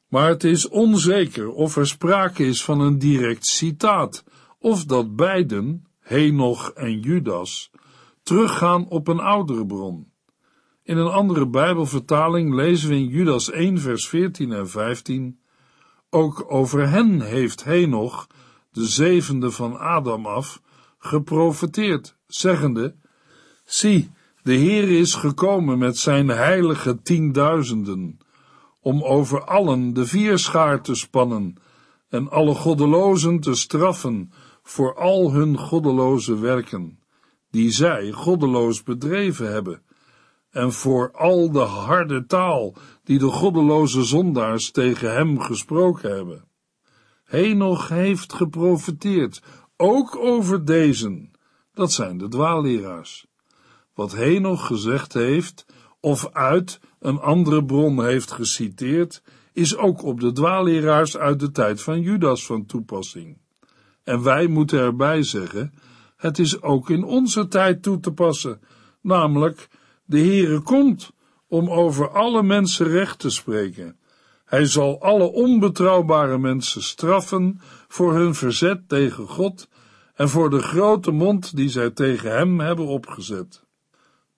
Maar 0.08 0.28
het 0.28 0.44
is 0.44 0.68
onzeker 0.68 1.50
of 1.50 1.76
er 1.76 1.86
sprake 1.86 2.44
is 2.46 2.64
van 2.64 2.80
een 2.80 2.98
direct 2.98 3.46
citaat, 3.46 4.24
of 4.58 4.84
dat 4.84 5.16
beiden, 5.16 5.86
Henoch 6.00 6.70
en 6.70 7.00
Judas, 7.00 7.70
teruggaan 8.22 8.88
op 8.88 9.08
een 9.08 9.20
oudere 9.20 9.66
bron. 9.66 10.12
In 10.82 10.96
een 10.96 11.10
andere 11.10 11.46
Bijbelvertaling 11.46 12.54
lezen 12.54 12.88
we 12.88 12.94
in 12.94 13.08
Judas 13.08 13.50
1, 13.50 13.78
vers 13.78 14.08
14 14.08 14.52
en 14.52 14.68
15: 14.68 15.40
Ook 16.10 16.44
over 16.48 16.88
hen 16.88 17.20
heeft 17.20 17.64
Henoch, 17.64 18.26
de 18.70 18.84
zevende 18.84 19.50
van 19.50 19.78
Adam 19.78 20.26
af, 20.26 20.62
geprofeteerd, 20.98 22.16
zeggende: 22.26 22.94
Zie, 23.64 24.10
de 24.46 24.54
Heer 24.54 24.88
is 24.88 25.14
gekomen 25.14 25.78
met 25.78 25.98
zijn 25.98 26.28
heilige 26.28 27.02
tienduizenden, 27.02 28.18
om 28.80 29.02
over 29.02 29.44
allen 29.44 29.92
de 29.92 30.06
vierschaar 30.06 30.82
te 30.82 30.94
spannen 30.94 31.54
en 32.08 32.30
alle 32.30 32.54
goddelozen 32.54 33.40
te 33.40 33.54
straffen 33.54 34.32
voor 34.62 34.94
al 34.94 35.32
hun 35.32 35.58
goddeloze 35.58 36.38
werken, 36.38 36.98
die 37.50 37.70
zij 37.70 38.10
goddeloos 38.10 38.82
bedreven 38.82 39.52
hebben 39.52 39.82
en 40.50 40.72
voor 40.72 41.12
al 41.12 41.50
de 41.50 41.58
harde 41.58 42.26
taal 42.26 42.74
die 43.04 43.18
de 43.18 43.30
goddeloze 43.30 44.04
zondaars 44.04 44.70
tegen 44.70 45.14
hem 45.14 45.40
gesproken 45.40 46.14
hebben. 46.14 46.48
Henoch 47.24 47.88
heeft 47.88 48.32
geprofiteerd, 48.32 49.42
ook 49.76 50.16
over 50.16 50.64
deze, 50.64 51.30
dat 51.72 51.92
zijn 51.92 52.18
de 52.18 52.28
dwaalleraars. 52.28 53.26
Wat 53.96 54.12
Henoch 54.12 54.66
gezegd 54.66 55.12
heeft, 55.12 55.66
of 56.00 56.28
uit 56.32 56.80
een 56.98 57.18
andere 57.18 57.64
bron 57.64 58.04
heeft 58.04 58.32
geciteerd, 58.32 59.22
is 59.52 59.76
ook 59.76 60.02
op 60.02 60.20
de 60.20 60.32
dwaalleraars 60.32 61.16
uit 61.16 61.40
de 61.40 61.50
tijd 61.50 61.82
van 61.82 62.00
Judas 62.00 62.46
van 62.46 62.66
toepassing. 62.66 63.38
En 64.04 64.22
wij 64.22 64.46
moeten 64.46 64.78
erbij 64.78 65.22
zeggen, 65.22 65.72
het 66.16 66.38
is 66.38 66.62
ook 66.62 66.90
in 66.90 67.04
onze 67.04 67.48
tijd 67.48 67.82
toe 67.82 68.00
te 68.00 68.12
passen, 68.12 68.60
namelijk 69.00 69.68
de 70.04 70.18
Heere 70.18 70.60
komt 70.60 71.12
om 71.48 71.70
over 71.70 72.10
alle 72.10 72.42
mensen 72.42 72.86
recht 72.86 73.18
te 73.18 73.30
spreken. 73.30 73.98
Hij 74.44 74.66
zal 74.66 75.00
alle 75.00 75.32
onbetrouwbare 75.32 76.38
mensen 76.38 76.82
straffen 76.82 77.60
voor 77.88 78.14
hun 78.14 78.34
verzet 78.34 78.88
tegen 78.88 79.26
God 79.26 79.68
en 80.14 80.28
voor 80.28 80.50
de 80.50 80.60
grote 80.60 81.10
mond 81.10 81.56
die 81.56 81.68
zij 81.68 81.90
tegen 81.90 82.36
hem 82.36 82.60
hebben 82.60 82.86
opgezet. 82.86 83.65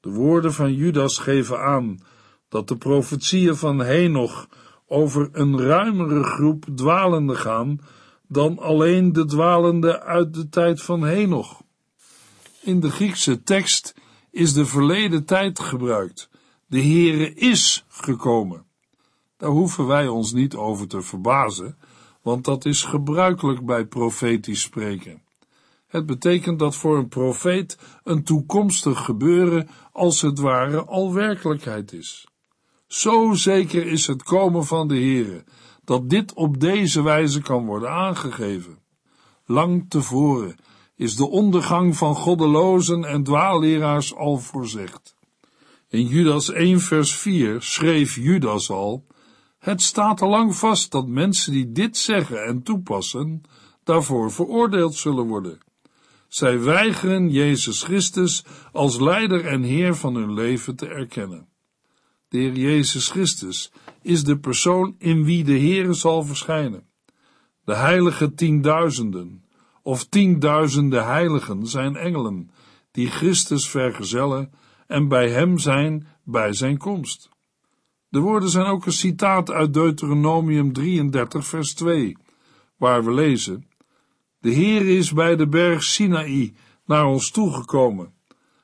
De 0.01 0.11
woorden 0.11 0.53
van 0.53 0.75
Judas 0.75 1.19
geven 1.19 1.61
aan 1.61 1.99
dat 2.49 2.69
de 2.69 2.77
profetieën 2.77 3.57
van 3.57 3.81
Henoch 3.81 4.49
over 4.87 5.29
een 5.33 5.61
ruimere 5.61 6.23
groep 6.23 6.67
dwalenden 6.75 7.37
gaan 7.37 7.81
dan 8.29 8.59
alleen 8.59 9.13
de 9.13 9.25
dwalende 9.25 10.03
uit 10.03 10.35
de 10.35 10.49
tijd 10.49 10.83
van 10.83 11.05
Henoch. 11.05 11.63
In 12.61 12.81
de 12.81 12.91
Griekse 12.91 13.43
tekst 13.43 13.95
is 14.31 14.53
de 14.53 14.67
verleden 14.67 15.25
tijd 15.25 15.61
gebruikt. 15.61 16.31
De 16.67 16.81
Heere 16.81 17.35
is 17.35 17.85
gekomen. 17.89 18.65
Daar 19.37 19.51
hoeven 19.51 19.87
wij 19.87 20.09
ons 20.09 20.33
niet 20.33 20.55
over 20.55 20.89
te 20.89 21.03
verbazen, 21.03 21.79
want 22.23 22.45
dat 22.45 22.65
is 22.65 22.83
gebruikelijk 22.83 23.67
bij 23.67 23.87
profetisch 23.87 24.61
spreken. 24.61 25.23
Het 25.89 26.07
betekent 26.07 26.59
dat 26.59 26.77
voor 26.77 26.99
een 26.99 27.09
profeet 27.09 27.79
een 28.05 28.25
toekomstig 28.25 29.05
gebeuren 29.05 29.69
als 29.93 30.21
het 30.21 30.39
ware 30.39 30.85
al 30.85 31.13
werkelijkheid 31.13 31.93
is. 31.93 32.27
Zo 32.87 33.33
zeker 33.33 33.87
is 33.87 34.07
het 34.07 34.23
komen 34.23 34.65
van 34.65 34.89
de 34.89 34.95
Heere, 34.95 35.45
dat 35.85 36.11
dit 36.11 36.33
op 36.33 36.61
deze 36.61 37.03
wijze 37.03 37.43
kan 37.43 37.67
worden 37.67 37.91
aangegeven. 37.91 38.79
Lang 39.45 39.85
tevoren 39.89 40.57
is 40.97 41.17
de 41.17 41.29
ondergang 41.29 41.97
van 41.97 42.15
goddelozen 42.15 43.05
en 43.05 43.23
dwaalleraars 43.23 44.15
al 44.15 44.39
voorzegd. 44.39 45.15
In 45.89 46.07
Judas 46.07 46.51
1 46.51 46.81
vers 46.81 47.15
4 47.15 47.63
schreef 47.63 48.17
Judas 48.17 48.71
al, 48.71 49.07
het 49.59 49.83
staat 49.83 50.23
al 50.23 50.29
lang 50.29 50.57
vast 50.57 50.91
dat 50.91 51.07
mensen 51.07 51.53
die 51.53 51.73
dit 51.73 51.97
zeggen 51.97 52.45
en 52.45 52.63
toepassen, 52.63 53.43
daarvoor 53.85 54.33
veroordeeld 54.33 54.95
zullen 54.95 55.27
worden. 55.27 55.59
Zij 56.29 56.61
weigeren 56.61 57.31
Jezus 57.31 57.83
Christus 57.83 58.45
als 58.73 59.01
leider 59.01 59.47
en 59.47 59.63
heer 59.63 59.95
van 59.95 60.15
hun 60.15 60.35
leven 60.35 60.77
te 60.77 60.87
erkennen. 60.87 61.49
De 62.29 62.39
Heer 62.39 62.53
Jezus 62.53 63.09
Christus 63.09 63.73
is 64.03 64.25
de 64.25 64.39
persoon 64.39 64.95
in 64.99 65.25
wie 65.25 65.45
de 65.45 65.59
Heere 65.59 65.93
zal 65.93 66.23
verschijnen. 66.23 66.87
De 67.65 67.75
heilige 67.75 68.35
tienduizenden, 68.35 69.45
of 69.83 70.05
tienduizenden 70.05 71.07
heiligen 71.07 71.67
zijn 71.67 71.97
engelen, 71.97 72.51
die 72.91 73.09
Christus 73.09 73.69
vergezellen 73.69 74.51
en 74.87 75.09
bij 75.09 75.31
hem 75.31 75.59
zijn 75.59 76.07
bij 76.25 76.53
zijn 76.53 76.79
komst. 76.79 77.29
De 78.09 78.19
woorden 78.19 78.49
zijn 78.49 78.67
ook 78.67 78.87
een 78.87 78.93
citaat 78.93 79.51
uit 79.51 79.75
Deuteronomium 79.75 80.73
33, 80.73 81.47
vers 81.47 81.75
2, 81.75 82.17
waar 82.77 83.05
we 83.05 83.13
lezen: 83.13 83.68
De 84.41 84.51
Heer 84.51 84.89
is 84.89 85.13
bij 85.13 85.37
de 85.37 85.49
berg 85.49 85.83
Sinaï 85.83 86.55
naar 86.85 87.05
ons 87.05 87.31
toegekomen. 87.31 88.13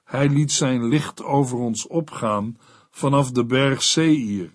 Hij 0.05 0.29
liet 0.29 0.53
zijn 0.53 0.89
licht 0.89 1.23
over 1.23 1.59
ons 1.59 1.87
opgaan 1.87 2.59
vanaf 2.91 3.31
de 3.31 3.45
berg 3.45 3.83
Seir. 3.83 4.55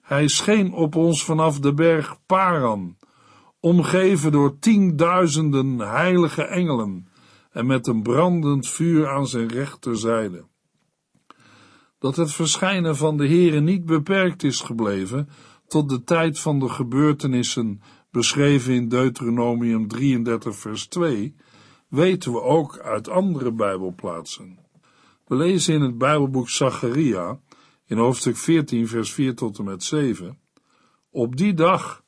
Hij 0.00 0.28
scheen 0.28 0.72
op 0.72 0.94
ons 0.94 1.24
vanaf 1.24 1.60
de 1.60 1.74
berg 1.74 2.18
Paran 2.26 2.96
omgeven 3.60 4.32
door 4.32 4.58
tienduizenden 4.58 5.78
heilige 5.78 6.42
engelen 6.42 7.08
en 7.50 7.66
met 7.66 7.86
een 7.86 8.02
brandend 8.02 8.68
vuur 8.68 9.08
aan 9.08 9.26
zijn 9.26 9.48
rechterzijde. 9.48 10.44
Dat 11.98 12.16
het 12.16 12.32
verschijnen 12.32 12.96
van 12.96 13.16
de 13.16 13.26
Heere 13.26 13.60
niet 13.60 13.84
beperkt 13.84 14.42
is 14.42 14.60
gebleven 14.60 15.28
tot 15.66 15.88
de 15.88 16.02
tijd 16.02 16.40
van 16.40 16.58
de 16.58 16.68
gebeurtenissen 16.68 17.80
beschreven 18.16 18.74
in 18.74 18.88
Deuteronomium 18.88 19.88
33 19.88 20.56
vers 20.56 20.86
2, 20.86 21.34
weten 21.88 22.32
we 22.32 22.42
ook 22.42 22.78
uit 22.78 23.08
andere 23.08 23.52
Bijbelplaatsen. 23.52 24.58
We 25.26 25.34
lezen 25.34 25.74
in 25.74 25.80
het 25.80 25.98
Bijbelboek 25.98 26.48
Zacharia, 26.48 27.40
in 27.86 27.98
hoofdstuk 27.98 28.36
14 28.36 28.88
vers 28.88 29.12
4 29.12 29.34
tot 29.34 29.58
en 29.58 29.64
met 29.64 29.82
7, 29.82 30.38
Op 31.10 31.36
die 31.36 31.54
dag 31.54 32.02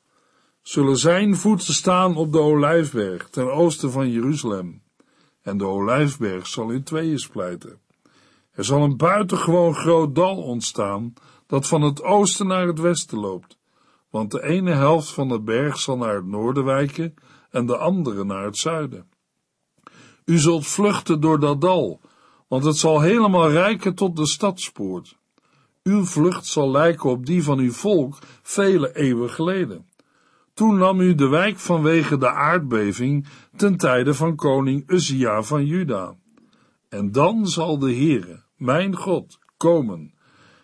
zullen 0.61 0.97
zijn 0.97 1.35
voeten 1.35 1.73
staan 1.73 2.15
op 2.15 2.31
de 2.31 2.39
Olijfberg 2.39 3.29
ten 3.29 3.53
oosten 3.53 3.91
van 3.91 4.11
Jeruzalem. 4.11 4.81
En 5.41 5.57
de 5.57 5.65
Olijfberg 5.65 6.47
zal 6.47 6.69
in 6.69 6.83
tweeën 6.83 7.19
splijten. 7.19 7.79
Er 8.51 8.65
zal 8.65 8.83
een 8.83 8.97
buitengewoon 8.97 9.75
groot 9.75 10.15
dal 10.15 10.37
ontstaan 10.37 11.13
dat 11.47 11.67
van 11.67 11.81
het 11.81 12.03
oosten 12.03 12.47
naar 12.47 12.67
het 12.67 12.79
westen 12.79 13.19
loopt. 13.19 13.58
Want 14.09 14.31
de 14.31 14.43
ene 14.43 14.71
helft 14.71 15.09
van 15.09 15.27
de 15.27 15.41
berg 15.41 15.77
zal 15.77 15.97
naar 15.97 16.15
het 16.15 16.25
noorden 16.25 16.63
wijken 16.63 17.13
en 17.49 17.65
de 17.65 17.77
andere 17.77 18.23
naar 18.23 18.43
het 18.43 18.57
zuiden. 18.57 19.09
U 20.25 20.37
zult 20.37 20.67
vluchten 20.67 21.21
door 21.21 21.39
dat 21.39 21.61
dal, 21.61 22.01
want 22.47 22.63
het 22.63 22.77
zal 22.77 23.01
helemaal 23.01 23.51
rijken 23.51 23.95
tot 23.95 24.15
de 24.15 24.27
stadspoort. 24.27 25.17
Uw 25.83 26.05
vlucht 26.05 26.45
zal 26.45 26.71
lijken 26.71 27.09
op 27.09 27.25
die 27.25 27.43
van 27.43 27.59
uw 27.59 27.71
volk 27.71 28.17
vele 28.41 28.95
eeuwen 28.95 29.29
geleden. 29.29 29.87
Toen 30.53 30.77
nam 30.77 30.99
u 30.99 31.15
de 31.15 31.27
wijk 31.27 31.57
vanwege 31.57 32.17
de 32.17 32.29
aardbeving 32.29 33.27
ten 33.55 33.77
tijde 33.77 34.13
van 34.13 34.35
koning 34.35 34.89
Uzia 34.89 35.43
van 35.43 35.65
Juda. 35.65 36.15
En 36.89 37.11
dan 37.11 37.47
zal 37.47 37.79
de 37.79 37.95
Heere, 37.95 38.43
mijn 38.55 38.95
God, 38.95 39.39
komen, 39.57 40.13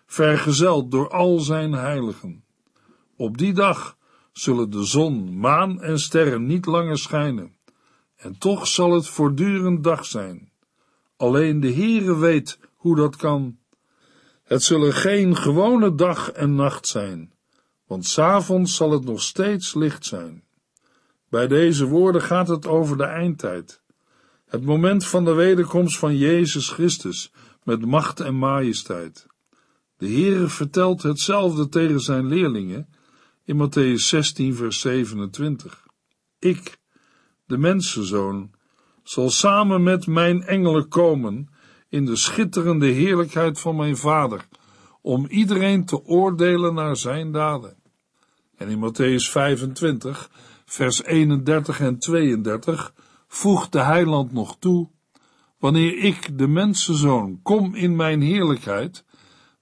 vergezeld 0.06 0.90
door 0.90 1.10
al 1.10 1.38
zijn 1.38 1.72
heiligen. 1.72 2.45
Op 3.16 3.38
die 3.38 3.52
dag 3.52 3.96
zullen 4.32 4.70
de 4.70 4.84
zon, 4.84 5.38
maan 5.38 5.82
en 5.82 5.98
sterren 5.98 6.46
niet 6.46 6.66
langer 6.66 6.98
schijnen, 6.98 7.56
en 8.16 8.38
toch 8.38 8.66
zal 8.66 8.92
het 8.92 9.08
voortdurend 9.08 9.84
dag 9.84 10.04
zijn. 10.04 10.52
Alleen 11.16 11.60
de 11.60 11.72
Heere 11.72 12.16
weet 12.16 12.58
hoe 12.74 12.96
dat 12.96 13.16
kan. 13.16 13.58
Het 14.42 14.62
zullen 14.62 14.92
geen 14.92 15.36
gewone 15.36 15.94
dag 15.94 16.30
en 16.30 16.54
nacht 16.54 16.86
zijn, 16.86 17.32
want 17.86 18.06
s'avonds 18.06 18.76
zal 18.76 18.90
het 18.90 19.04
nog 19.04 19.22
steeds 19.22 19.74
licht 19.74 20.04
zijn. 20.04 20.44
Bij 21.28 21.46
deze 21.46 21.86
woorden 21.86 22.22
gaat 22.22 22.48
het 22.48 22.66
over 22.66 22.96
de 22.96 23.04
eindtijd. 23.04 23.82
Het 24.46 24.64
moment 24.64 25.06
van 25.06 25.24
de 25.24 25.32
wederkomst 25.32 25.98
van 25.98 26.16
Jezus 26.16 26.70
Christus 26.70 27.32
met 27.62 27.86
macht 27.86 28.20
en 28.20 28.34
majesteit. 28.34 29.26
De 29.96 30.06
Heere 30.06 30.48
vertelt 30.48 31.02
hetzelfde 31.02 31.68
tegen 31.68 32.00
zijn 32.00 32.26
leerlingen 32.26 32.88
in 33.46 33.56
Matthäus 33.56 34.08
16 34.08 34.54
vers 34.54 34.80
27. 34.80 35.86
Ik, 36.38 36.78
de 37.46 37.58
mensenzoon, 37.58 38.50
zal 39.02 39.30
samen 39.30 39.82
met 39.82 40.06
mijn 40.06 40.42
engelen 40.42 40.88
komen 40.88 41.48
in 41.88 42.04
de 42.04 42.16
schitterende 42.16 42.86
heerlijkheid 42.86 43.60
van 43.60 43.76
mijn 43.76 43.96
Vader, 43.96 44.48
om 45.02 45.26
iedereen 45.26 45.84
te 45.84 46.04
oordelen 46.04 46.74
naar 46.74 46.96
zijn 46.96 47.32
daden. 47.32 47.76
En 48.56 48.68
in 48.68 48.78
Matthäus 48.78 49.30
25, 49.30 50.30
vers 50.64 51.02
31 51.02 51.80
en 51.80 51.98
32 51.98 52.94
voegt 53.28 53.72
de 53.72 53.82
heiland 53.82 54.32
nog 54.32 54.56
toe, 54.58 54.90
wanneer 55.58 55.98
ik, 55.98 56.38
de 56.38 56.46
mensenzoon, 56.46 57.40
kom 57.42 57.74
in 57.74 57.96
mijn 57.96 58.20
heerlijkheid, 58.20 59.04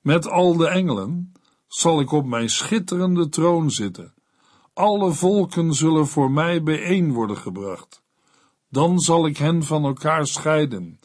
met 0.00 0.29
al 0.29 0.57
de 0.57 0.69
engelen, 0.69 1.33
zal 1.75 2.00
ik 2.00 2.12
op 2.12 2.26
mijn 2.26 2.50
schitterende 2.50 3.28
troon 3.28 3.71
zitten. 3.71 4.14
Alle 4.73 5.12
volken 5.12 5.75
zullen 5.75 6.07
voor 6.07 6.31
mij 6.31 6.62
bijeen 6.62 7.12
worden 7.12 7.37
gebracht. 7.37 8.02
Dan 8.69 8.99
zal 8.99 9.26
ik 9.26 9.37
hen 9.37 9.62
van 9.62 9.85
elkaar 9.85 10.26
scheiden, 10.26 11.00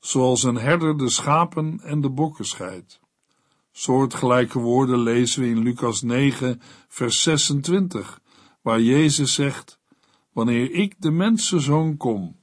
zoals 0.00 0.42
een 0.42 0.56
herder 0.56 0.98
de 0.98 1.08
schapen 1.08 1.80
en 1.82 2.00
de 2.00 2.10
bokken 2.10 2.44
scheidt. 2.44 3.00
Soortgelijke 3.72 4.58
woorden 4.58 4.98
lezen 4.98 5.42
we 5.42 5.48
in 5.48 5.58
Lucas 5.58 6.02
9, 6.02 6.60
vers 6.88 7.22
26, 7.22 8.20
waar 8.62 8.80
Jezus 8.80 9.34
zegt, 9.34 9.78
wanneer 10.32 10.70
ik 10.70 10.94
de 10.98 11.10
mensenzoon 11.10 11.96
kom, 11.96 12.36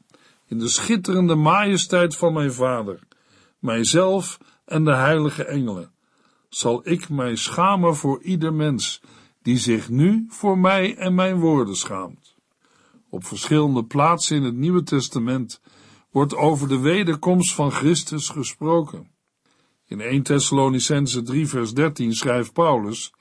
in 0.47 0.59
de 0.59 0.67
schitterende 0.67 1.35
majesteit 1.35 2.15
van 2.15 2.33
mijn 2.33 2.53
Vader, 2.53 2.99
mijzelf 3.59 4.37
en 4.65 4.83
de 4.83 4.95
heilige 4.95 5.45
engelen, 5.45 5.90
zal 6.53 6.81
ik 6.83 7.09
mij 7.09 7.35
schamen 7.35 7.95
voor 7.95 8.21
ieder 8.23 8.53
mens 8.53 9.01
die 9.41 9.57
zich 9.57 9.89
nu 9.89 10.25
voor 10.29 10.57
mij 10.57 10.95
en 10.95 11.15
mijn 11.15 11.39
woorden 11.39 11.75
schaamt. 11.75 12.35
Op 13.09 13.25
verschillende 13.25 13.85
plaatsen 13.85 14.35
in 14.35 14.43
het 14.43 14.55
Nieuwe 14.55 14.83
Testament 14.83 15.61
wordt 16.09 16.35
over 16.35 16.67
de 16.67 16.79
wederkomst 16.79 17.53
van 17.53 17.71
Christus 17.71 18.29
gesproken. 18.29 19.11
In 19.85 20.01
1 20.01 20.23
Thessalonicense 20.23 21.21
3 21.21 21.47
vers 21.47 21.73
13 21.73 22.13
schrijft 22.13 22.53
Paulus, 22.53 23.13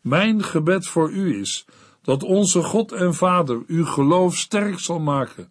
Mijn 0.00 0.42
gebed 0.42 0.86
voor 0.86 1.10
u 1.10 1.40
is, 1.40 1.66
dat 2.02 2.22
onze 2.22 2.62
God 2.62 2.92
en 2.92 3.14
Vader 3.14 3.62
uw 3.66 3.84
geloof 3.84 4.36
sterk 4.36 4.78
zal 4.78 5.00
maken, 5.00 5.50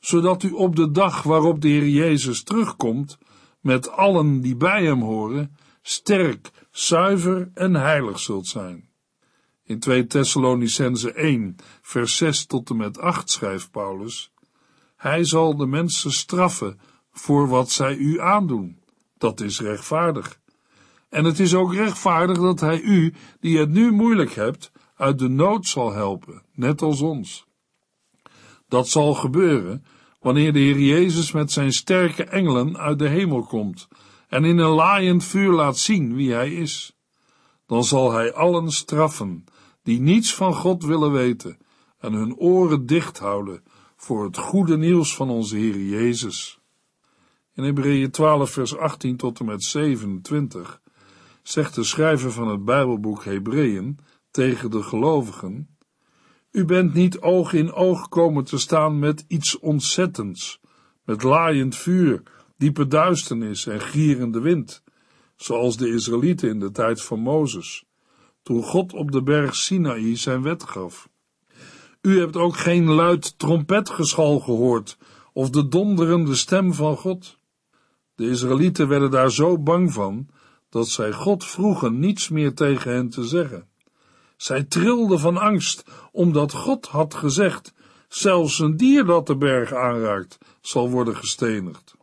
zodat 0.00 0.42
u 0.42 0.50
op 0.50 0.76
de 0.76 0.90
dag 0.90 1.22
waarop 1.22 1.60
de 1.60 1.68
Heer 1.68 1.88
Jezus 1.88 2.42
terugkomt, 2.42 3.18
met 3.60 3.90
allen 3.90 4.40
die 4.40 4.56
bij 4.56 4.84
hem 4.84 5.00
horen, 5.00 5.56
sterk, 5.82 6.50
zuiver 6.72 7.50
en 7.54 7.74
heilig 7.74 8.18
zult 8.18 8.46
zijn. 8.46 8.88
In 9.64 9.78
2 9.78 10.06
Thessalonicense 10.06 11.12
1, 11.12 11.56
vers 11.82 12.16
6 12.16 12.46
tot 12.46 12.70
en 12.70 12.76
met 12.76 12.98
8 12.98 13.30
schrijft 13.30 13.70
Paulus, 13.70 14.32
Hij 14.96 15.24
zal 15.24 15.56
de 15.56 15.66
mensen 15.66 16.12
straffen 16.12 16.80
voor 17.12 17.48
wat 17.48 17.70
zij 17.70 17.96
u 17.96 18.20
aandoen. 18.20 18.82
Dat 19.18 19.40
is 19.40 19.60
rechtvaardig. 19.60 20.40
En 21.08 21.24
het 21.24 21.38
is 21.38 21.54
ook 21.54 21.74
rechtvaardig 21.74 22.38
dat 22.38 22.60
Hij 22.60 22.80
u, 22.80 23.14
die 23.40 23.58
het 23.58 23.70
nu 23.70 23.90
moeilijk 23.90 24.34
hebt, 24.34 24.72
uit 24.96 25.18
de 25.18 25.28
nood 25.28 25.66
zal 25.66 25.92
helpen, 25.92 26.42
net 26.52 26.82
als 26.82 27.00
ons. 27.00 27.46
Dat 28.68 28.88
zal 28.88 29.14
gebeuren 29.14 29.84
wanneer 30.20 30.52
de 30.52 30.58
Heer 30.58 30.78
Jezus 30.78 31.32
met 31.32 31.52
zijn 31.52 31.72
sterke 31.72 32.24
engelen 32.24 32.78
uit 32.78 32.98
de 32.98 33.08
hemel 33.08 33.42
komt 33.42 33.88
en 34.32 34.44
in 34.44 34.58
een 34.58 34.70
laaiend 34.70 35.24
vuur 35.24 35.52
laat 35.52 35.78
zien 35.78 36.14
wie 36.14 36.32
hij 36.32 36.52
is. 36.52 36.96
Dan 37.66 37.84
zal 37.84 38.12
hij 38.12 38.32
allen 38.32 38.70
straffen 38.70 39.44
die 39.82 40.00
niets 40.00 40.34
van 40.34 40.54
God 40.54 40.84
willen 40.84 41.12
weten 41.12 41.58
en 41.98 42.12
hun 42.12 42.36
oren 42.36 42.86
dicht 42.86 43.18
houden 43.18 43.62
voor 43.96 44.24
het 44.24 44.36
goede 44.36 44.76
nieuws 44.76 45.14
van 45.14 45.30
onze 45.30 45.56
Heer 45.56 45.80
Jezus. 45.80 46.60
In 47.54 47.64
Hebreeën 47.64 48.10
12 48.10 48.50
vers 48.50 48.76
18 48.76 49.16
tot 49.16 49.38
en 49.40 49.46
met 49.46 49.62
27 49.62 50.80
zegt 51.42 51.74
de 51.74 51.84
schrijver 51.84 52.32
van 52.32 52.48
het 52.48 52.64
Bijbelboek 52.64 53.24
Hebreeën 53.24 53.98
tegen 54.30 54.70
de 54.70 54.82
gelovigen, 54.82 55.76
U 56.50 56.64
bent 56.64 56.94
niet 56.94 57.20
oog 57.20 57.52
in 57.52 57.72
oog 57.72 58.08
komen 58.08 58.44
te 58.44 58.58
staan 58.58 58.98
met 58.98 59.24
iets 59.28 59.58
ontzettends, 59.58 60.60
met 61.04 61.22
laaiend 61.22 61.76
vuur, 61.76 62.22
diepe 62.62 62.86
duisternis 62.86 63.66
en 63.66 63.80
gierende 63.80 64.40
wind, 64.40 64.82
zoals 65.36 65.76
de 65.76 65.88
Israëlieten 65.88 66.48
in 66.48 66.60
de 66.60 66.70
tijd 66.70 67.02
van 67.02 67.20
Mozes, 67.20 67.84
toen 68.42 68.62
God 68.62 68.92
op 68.92 69.10
de 69.12 69.22
berg 69.22 69.54
Sinaï 69.54 70.16
zijn 70.16 70.42
wet 70.42 70.62
gaf. 70.62 71.08
U 72.00 72.18
hebt 72.18 72.36
ook 72.36 72.56
geen 72.56 72.84
luid 72.84 73.38
trompetgeschal 73.38 74.40
gehoord 74.40 74.98
of 75.32 75.50
de 75.50 75.68
donderende 75.68 76.34
stem 76.34 76.74
van 76.74 76.96
God. 76.96 77.38
De 78.14 78.28
Israëlieten 78.28 78.88
werden 78.88 79.10
daar 79.10 79.30
zo 79.30 79.58
bang 79.58 79.92
van 79.92 80.28
dat 80.68 80.88
zij 80.88 81.12
God 81.12 81.44
vroegen 81.44 81.98
niets 81.98 82.28
meer 82.28 82.54
tegen 82.54 82.92
hen 82.92 83.08
te 83.08 83.24
zeggen. 83.24 83.68
Zij 84.36 84.64
trilden 84.64 85.18
van 85.18 85.36
angst, 85.36 85.84
omdat 86.12 86.52
God 86.52 86.86
had 86.86 87.14
gezegd: 87.14 87.72
zelfs 88.08 88.58
een 88.58 88.76
dier 88.76 89.04
dat 89.04 89.26
de 89.26 89.36
berg 89.36 89.72
aanraakt, 89.72 90.38
zal 90.60 90.90
worden 90.90 91.16
gestenigd. 91.16 92.00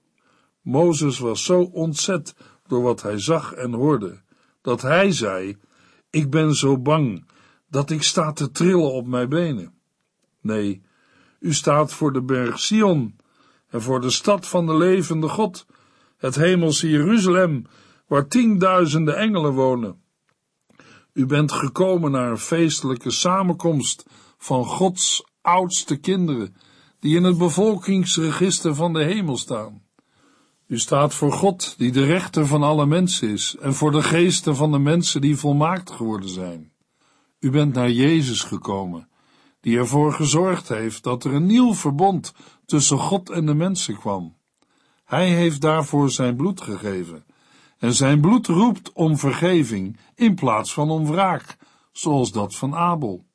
Mozes 0.70 1.20
was 1.20 1.44
zo 1.44 1.62
ontzet 1.62 2.36
door 2.68 2.82
wat 2.82 3.02
hij 3.02 3.20
zag 3.20 3.54
en 3.54 3.74
hoorde, 3.74 4.22
dat 4.62 4.82
hij 4.82 5.12
zei: 5.12 5.58
Ik 6.10 6.30
ben 6.30 6.56
zo 6.56 6.78
bang 6.78 7.26
dat 7.70 7.90
ik 7.90 8.04
sta 8.04 8.32
te 8.32 8.52
trillen 8.52 8.92
op 8.92 9.06
mijn 9.06 9.30
benen. 9.30 9.74
Nee, 10.42 10.82
u 11.40 11.54
staat 11.54 11.94
voor 11.94 12.14
de 12.14 12.22
berg 12.22 12.60
Sion 12.60 13.16
en 13.70 13.82
voor 13.82 14.02
de 14.02 14.10
stad 14.10 14.48
van 14.48 14.66
de 14.66 14.78
levende 14.78 15.28
God, 15.28 15.66
het 16.18 16.36
hemelse 16.36 16.90
Jeruzalem, 16.90 17.66
waar 18.08 18.28
tienduizenden 18.28 19.18
engelen 19.18 19.54
wonen. 19.54 20.02
U 21.14 21.26
bent 21.26 21.52
gekomen 21.52 22.12
naar 22.12 22.32
een 22.32 22.38
feestelijke 22.38 23.12
samenkomst 23.12 24.06
van 24.38 24.66
Gods 24.66 25.24
oudste 25.42 25.98
kinderen, 25.98 26.56
die 27.00 27.16
in 27.16 27.24
het 27.24 27.38
bevolkingsregister 27.38 28.76
van 28.76 28.94
de 28.94 29.04
hemel 29.04 29.38
staan. 29.38 29.88
U 30.70 30.80
staat 30.80 31.14
voor 31.14 31.32
God, 31.32 31.76
die 31.78 31.92
de 31.92 32.04
rechter 32.04 32.48
van 32.48 32.64
alle 32.64 32.86
mensen 32.86 33.30
is, 33.30 33.56
en 33.60 33.74
voor 33.74 33.92
de 33.92 34.04
geesten 34.04 34.56
van 34.56 34.72
de 34.72 34.80
mensen 34.80 35.22
die 35.22 35.38
volmaakt 35.38 35.92
geworden 35.92 36.30
zijn. 36.30 36.72
U 37.40 37.50
bent 37.50 37.74
naar 37.74 37.92
Jezus 37.92 38.44
gekomen, 38.44 39.10
die 39.60 39.78
ervoor 39.78 40.14
gezorgd 40.14 40.68
heeft 40.68 41.04
dat 41.04 41.24
er 41.24 41.34
een 41.34 41.46
nieuw 41.46 41.74
verbond 41.74 42.34
tussen 42.66 42.98
God 42.98 43.30
en 43.30 43.46
de 43.46 43.54
mensen 43.54 43.98
kwam. 43.98 44.36
Hij 45.06 45.30
heeft 45.30 45.62
daarvoor 45.62 46.10
zijn 46.10 46.36
bloed 46.36 46.62
gegeven, 46.62 47.26
en 47.78 47.94
zijn 47.94 48.22
bloed 48.22 48.48
roept 48.48 48.94
om 48.94 49.18
vergeving 49.18 49.98
in 50.16 50.36
plaats 50.36 50.74
van 50.74 50.90
om 50.90 51.06
wraak, 51.06 51.58
zoals 51.92 52.32
dat 52.32 52.56
van 52.56 52.76
Abel. 52.76 53.26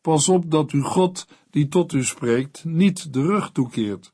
Pas 0.00 0.28
op 0.28 0.50
dat 0.50 0.72
u 0.72 0.82
God, 0.82 1.26
die 1.50 1.68
tot 1.68 1.92
u 1.92 2.04
spreekt, 2.04 2.64
niet 2.64 3.12
de 3.12 3.22
rug 3.22 3.50
toekeert. 3.52 4.12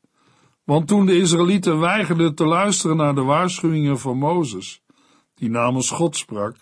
Want 0.64 0.88
toen 0.88 1.06
de 1.06 1.18
Israëlieten 1.18 1.78
weigerden 1.78 2.34
te 2.34 2.44
luisteren 2.44 2.96
naar 2.96 3.14
de 3.14 3.22
waarschuwingen 3.22 3.98
van 3.98 4.18
Mozes, 4.18 4.82
die 5.34 5.50
namens 5.50 5.90
God 5.90 6.16
sprak, 6.16 6.56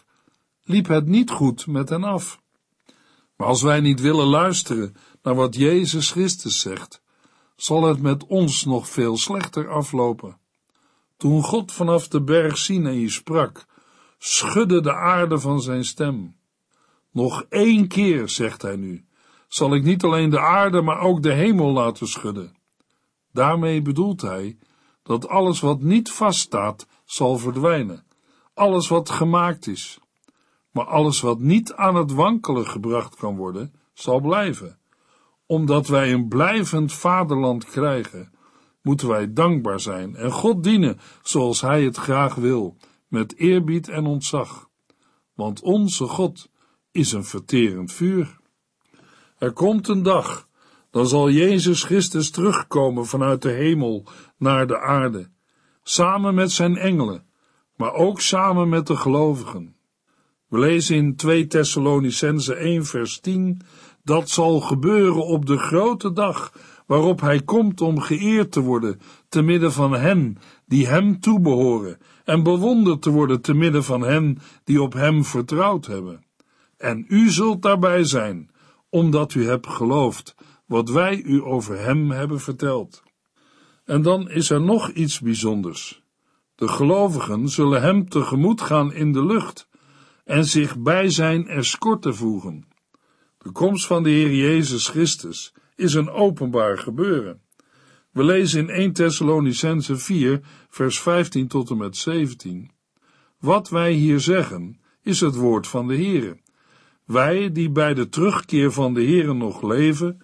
liep 0.64 0.86
het 0.86 1.06
niet 1.06 1.30
goed 1.30 1.66
met 1.66 1.88
hen 1.88 2.04
af. 2.04 2.40
Maar 3.36 3.46
als 3.46 3.62
wij 3.62 3.80
niet 3.80 4.00
willen 4.00 4.26
luisteren 4.26 4.96
naar 5.22 5.34
wat 5.34 5.54
Jezus 5.54 6.10
Christus 6.10 6.60
zegt, 6.60 7.02
zal 7.56 7.82
het 7.82 8.00
met 8.00 8.26
ons 8.26 8.64
nog 8.64 8.88
veel 8.88 9.16
slechter 9.16 9.68
aflopen. 9.68 10.38
Toen 11.16 11.42
God 11.42 11.72
vanaf 11.72 12.08
de 12.08 12.22
berg 12.22 12.58
Sinaï 12.58 13.08
sprak, 13.08 13.66
schudde 14.18 14.80
de 14.80 14.94
aarde 14.94 15.38
van 15.38 15.60
zijn 15.60 15.84
stem. 15.84 16.36
Nog 17.10 17.44
één 17.48 17.88
keer, 17.88 18.28
zegt 18.28 18.62
hij 18.62 18.76
nu, 18.76 19.04
zal 19.48 19.74
ik 19.74 19.82
niet 19.82 20.04
alleen 20.04 20.30
de 20.30 20.40
aarde, 20.40 20.82
maar 20.82 21.00
ook 21.00 21.22
de 21.22 21.32
hemel 21.32 21.72
laten 21.72 22.08
schudden. 22.08 22.56
Daarmee 23.32 23.82
bedoelt 23.82 24.20
hij 24.20 24.58
dat 25.02 25.28
alles 25.28 25.60
wat 25.60 25.80
niet 25.80 26.10
vaststaat, 26.10 26.86
zal 27.04 27.38
verdwijnen, 27.38 28.04
alles 28.54 28.88
wat 28.88 29.10
gemaakt 29.10 29.66
is. 29.66 29.98
Maar 30.70 30.84
alles 30.84 31.20
wat 31.20 31.38
niet 31.38 31.72
aan 31.72 31.94
het 31.94 32.12
wankelen 32.12 32.66
gebracht 32.66 33.16
kan 33.16 33.36
worden, 33.36 33.74
zal 33.92 34.20
blijven. 34.20 34.78
Omdat 35.46 35.86
wij 35.86 36.12
een 36.12 36.28
blijvend 36.28 36.92
vaderland 36.92 37.64
krijgen, 37.64 38.32
moeten 38.82 39.08
wij 39.08 39.32
dankbaar 39.32 39.80
zijn 39.80 40.16
en 40.16 40.30
God 40.30 40.62
dienen 40.62 41.00
zoals 41.22 41.60
Hij 41.60 41.84
het 41.84 41.96
graag 41.96 42.34
wil, 42.34 42.76
met 43.08 43.36
eerbied 43.36 43.88
en 43.88 44.06
ontzag. 44.06 44.68
Want 45.34 45.62
onze 45.62 46.06
God 46.06 46.48
is 46.90 47.12
een 47.12 47.24
verterend 47.24 47.92
vuur. 47.92 48.40
Er 49.38 49.52
komt 49.52 49.88
een 49.88 50.02
dag, 50.02 50.48
dan 50.92 51.06
zal 51.06 51.30
Jezus 51.30 51.82
Christus 51.82 52.30
terugkomen 52.30 53.06
vanuit 53.06 53.42
de 53.42 53.50
hemel 53.50 54.04
naar 54.36 54.66
de 54.66 54.78
aarde, 54.80 55.28
samen 55.82 56.34
met 56.34 56.52
zijn 56.52 56.76
engelen, 56.76 57.24
maar 57.76 57.92
ook 57.92 58.20
samen 58.20 58.68
met 58.68 58.86
de 58.86 58.96
gelovigen. 58.96 59.76
We 60.48 60.58
lezen 60.58 60.96
in 60.96 61.16
2 61.16 61.46
Thessalonicense 61.46 62.54
1 62.54 62.84
vers 62.84 63.20
10, 63.20 63.60
dat 64.04 64.28
zal 64.28 64.60
gebeuren 64.60 65.26
op 65.26 65.46
de 65.46 65.58
grote 65.58 66.12
dag 66.12 66.52
waarop 66.86 67.20
hij 67.20 67.42
komt 67.42 67.80
om 67.80 68.00
geëerd 68.00 68.52
te 68.52 68.60
worden 68.60 69.00
te 69.28 69.42
midden 69.42 69.72
van 69.72 69.92
hen 69.92 70.38
die 70.66 70.86
hem 70.86 71.20
toebehoren 71.20 71.98
en 72.24 72.42
bewonderd 72.42 73.02
te 73.02 73.10
worden 73.10 73.40
te 73.40 73.54
midden 73.54 73.84
van 73.84 74.02
hen 74.02 74.38
die 74.64 74.82
op 74.82 74.92
hem 74.92 75.24
vertrouwd 75.24 75.86
hebben. 75.86 76.24
En 76.76 77.04
u 77.08 77.30
zult 77.30 77.62
daarbij 77.62 78.04
zijn, 78.04 78.50
omdat 78.90 79.34
u 79.34 79.46
hebt 79.46 79.66
geloofd 79.66 80.34
wat 80.72 80.88
wij 80.88 81.22
u 81.22 81.42
over 81.42 81.78
hem 81.78 82.10
hebben 82.10 82.40
verteld. 82.40 83.02
En 83.84 84.02
dan 84.02 84.30
is 84.30 84.50
er 84.50 84.60
nog 84.60 84.90
iets 84.90 85.20
bijzonders. 85.20 86.02
De 86.54 86.68
gelovigen 86.68 87.48
zullen 87.48 87.82
hem 87.82 88.08
tegemoet 88.08 88.60
gaan 88.60 88.92
in 88.92 89.12
de 89.12 89.24
lucht 89.24 89.68
en 90.24 90.44
zich 90.44 90.78
bij 90.78 91.10
zijn 91.10 91.46
escorte 91.48 92.12
voegen. 92.12 92.66
De 93.38 93.50
komst 93.50 93.86
van 93.86 94.02
de 94.02 94.10
Heer 94.10 94.34
Jezus 94.34 94.88
Christus 94.88 95.54
is 95.76 95.94
een 95.94 96.10
openbaar 96.10 96.78
gebeuren. 96.78 97.40
We 98.10 98.24
lezen 98.24 98.60
in 98.60 98.68
1 98.68 98.92
Thessalonicense 98.92 99.96
4, 99.96 100.40
vers 100.68 101.00
15 101.00 101.48
tot 101.48 101.70
en 101.70 101.76
met 101.76 101.96
17. 101.96 102.70
Wat 103.38 103.68
wij 103.68 103.92
hier 103.92 104.20
zeggen, 104.20 104.80
is 105.02 105.20
het 105.20 105.34
woord 105.34 105.66
van 105.66 105.88
de 105.88 105.94
Heere. 105.94 106.40
Wij, 107.04 107.52
die 107.52 107.70
bij 107.70 107.94
de 107.94 108.08
terugkeer 108.08 108.72
van 108.72 108.94
de 108.94 109.04
Heere 109.04 109.34
nog 109.34 109.62
leven, 109.62 110.22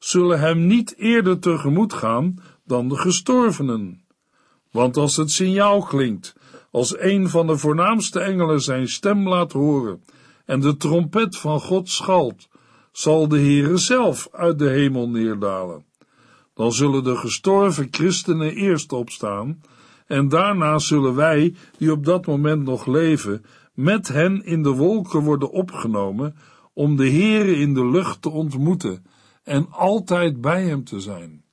zullen 0.00 0.40
hem 0.40 0.66
niet 0.66 0.94
eerder 0.96 1.38
tegemoet 1.38 1.92
gaan 1.92 2.38
dan 2.64 2.88
de 2.88 2.96
gestorvenen. 2.96 4.04
Want 4.70 4.96
als 4.96 5.16
het 5.16 5.30
signaal 5.30 5.82
klinkt, 5.82 6.34
als 6.70 6.98
een 6.98 7.28
van 7.28 7.46
de 7.46 7.58
voornaamste 7.58 8.20
engelen 8.20 8.60
zijn 8.60 8.88
stem 8.88 9.28
laat 9.28 9.52
horen, 9.52 10.02
en 10.44 10.60
de 10.60 10.76
trompet 10.76 11.36
van 11.36 11.60
God 11.60 11.88
schalt, 11.88 12.48
zal 12.92 13.28
de 13.28 13.38
Heere 13.38 13.76
zelf 13.76 14.28
uit 14.32 14.58
de 14.58 14.68
hemel 14.68 15.08
neerdalen. 15.08 15.84
Dan 16.54 16.72
zullen 16.72 17.04
de 17.04 17.16
gestorven 17.16 17.88
christenen 17.90 18.54
eerst 18.54 18.92
opstaan, 18.92 19.62
en 20.06 20.28
daarna 20.28 20.78
zullen 20.78 21.14
wij, 21.14 21.54
die 21.78 21.92
op 21.92 22.04
dat 22.04 22.26
moment 22.26 22.64
nog 22.64 22.86
leven, 22.86 23.44
met 23.74 24.08
hen 24.08 24.44
in 24.44 24.62
de 24.62 24.70
wolken 24.70 25.20
worden 25.20 25.50
opgenomen, 25.50 26.36
om 26.72 26.96
de 26.96 27.10
Heere 27.10 27.56
in 27.56 27.74
de 27.74 27.86
lucht 27.86 28.22
te 28.22 28.30
ontmoeten 28.30 29.04
en 29.50 29.72
altijd 29.72 30.40
bij 30.40 30.64
hem 30.64 30.84
te 30.84 31.00
zijn. 31.00 31.44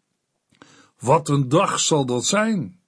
Wat 0.99 1.29
een 1.29 1.49
dag 1.49 1.79
zal 1.79 2.05
dat 2.05 2.25
zijn! 2.25 2.79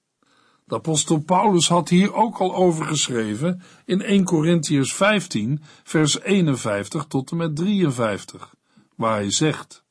De 0.64 0.74
apostel 0.74 1.18
Paulus 1.18 1.68
had 1.68 1.88
hier 1.88 2.14
ook 2.14 2.38
al 2.38 2.54
over 2.54 2.84
geschreven 2.84 3.62
in 3.84 4.02
1 4.02 4.24
Corinthians 4.24 4.94
15, 4.94 5.62
vers 5.84 6.20
51 6.20 7.04
tot 7.04 7.30
en 7.30 7.36
met 7.36 7.56
53, 7.56 8.54
waar 8.96 9.14
hij 9.14 9.30
zegt: 9.30 9.84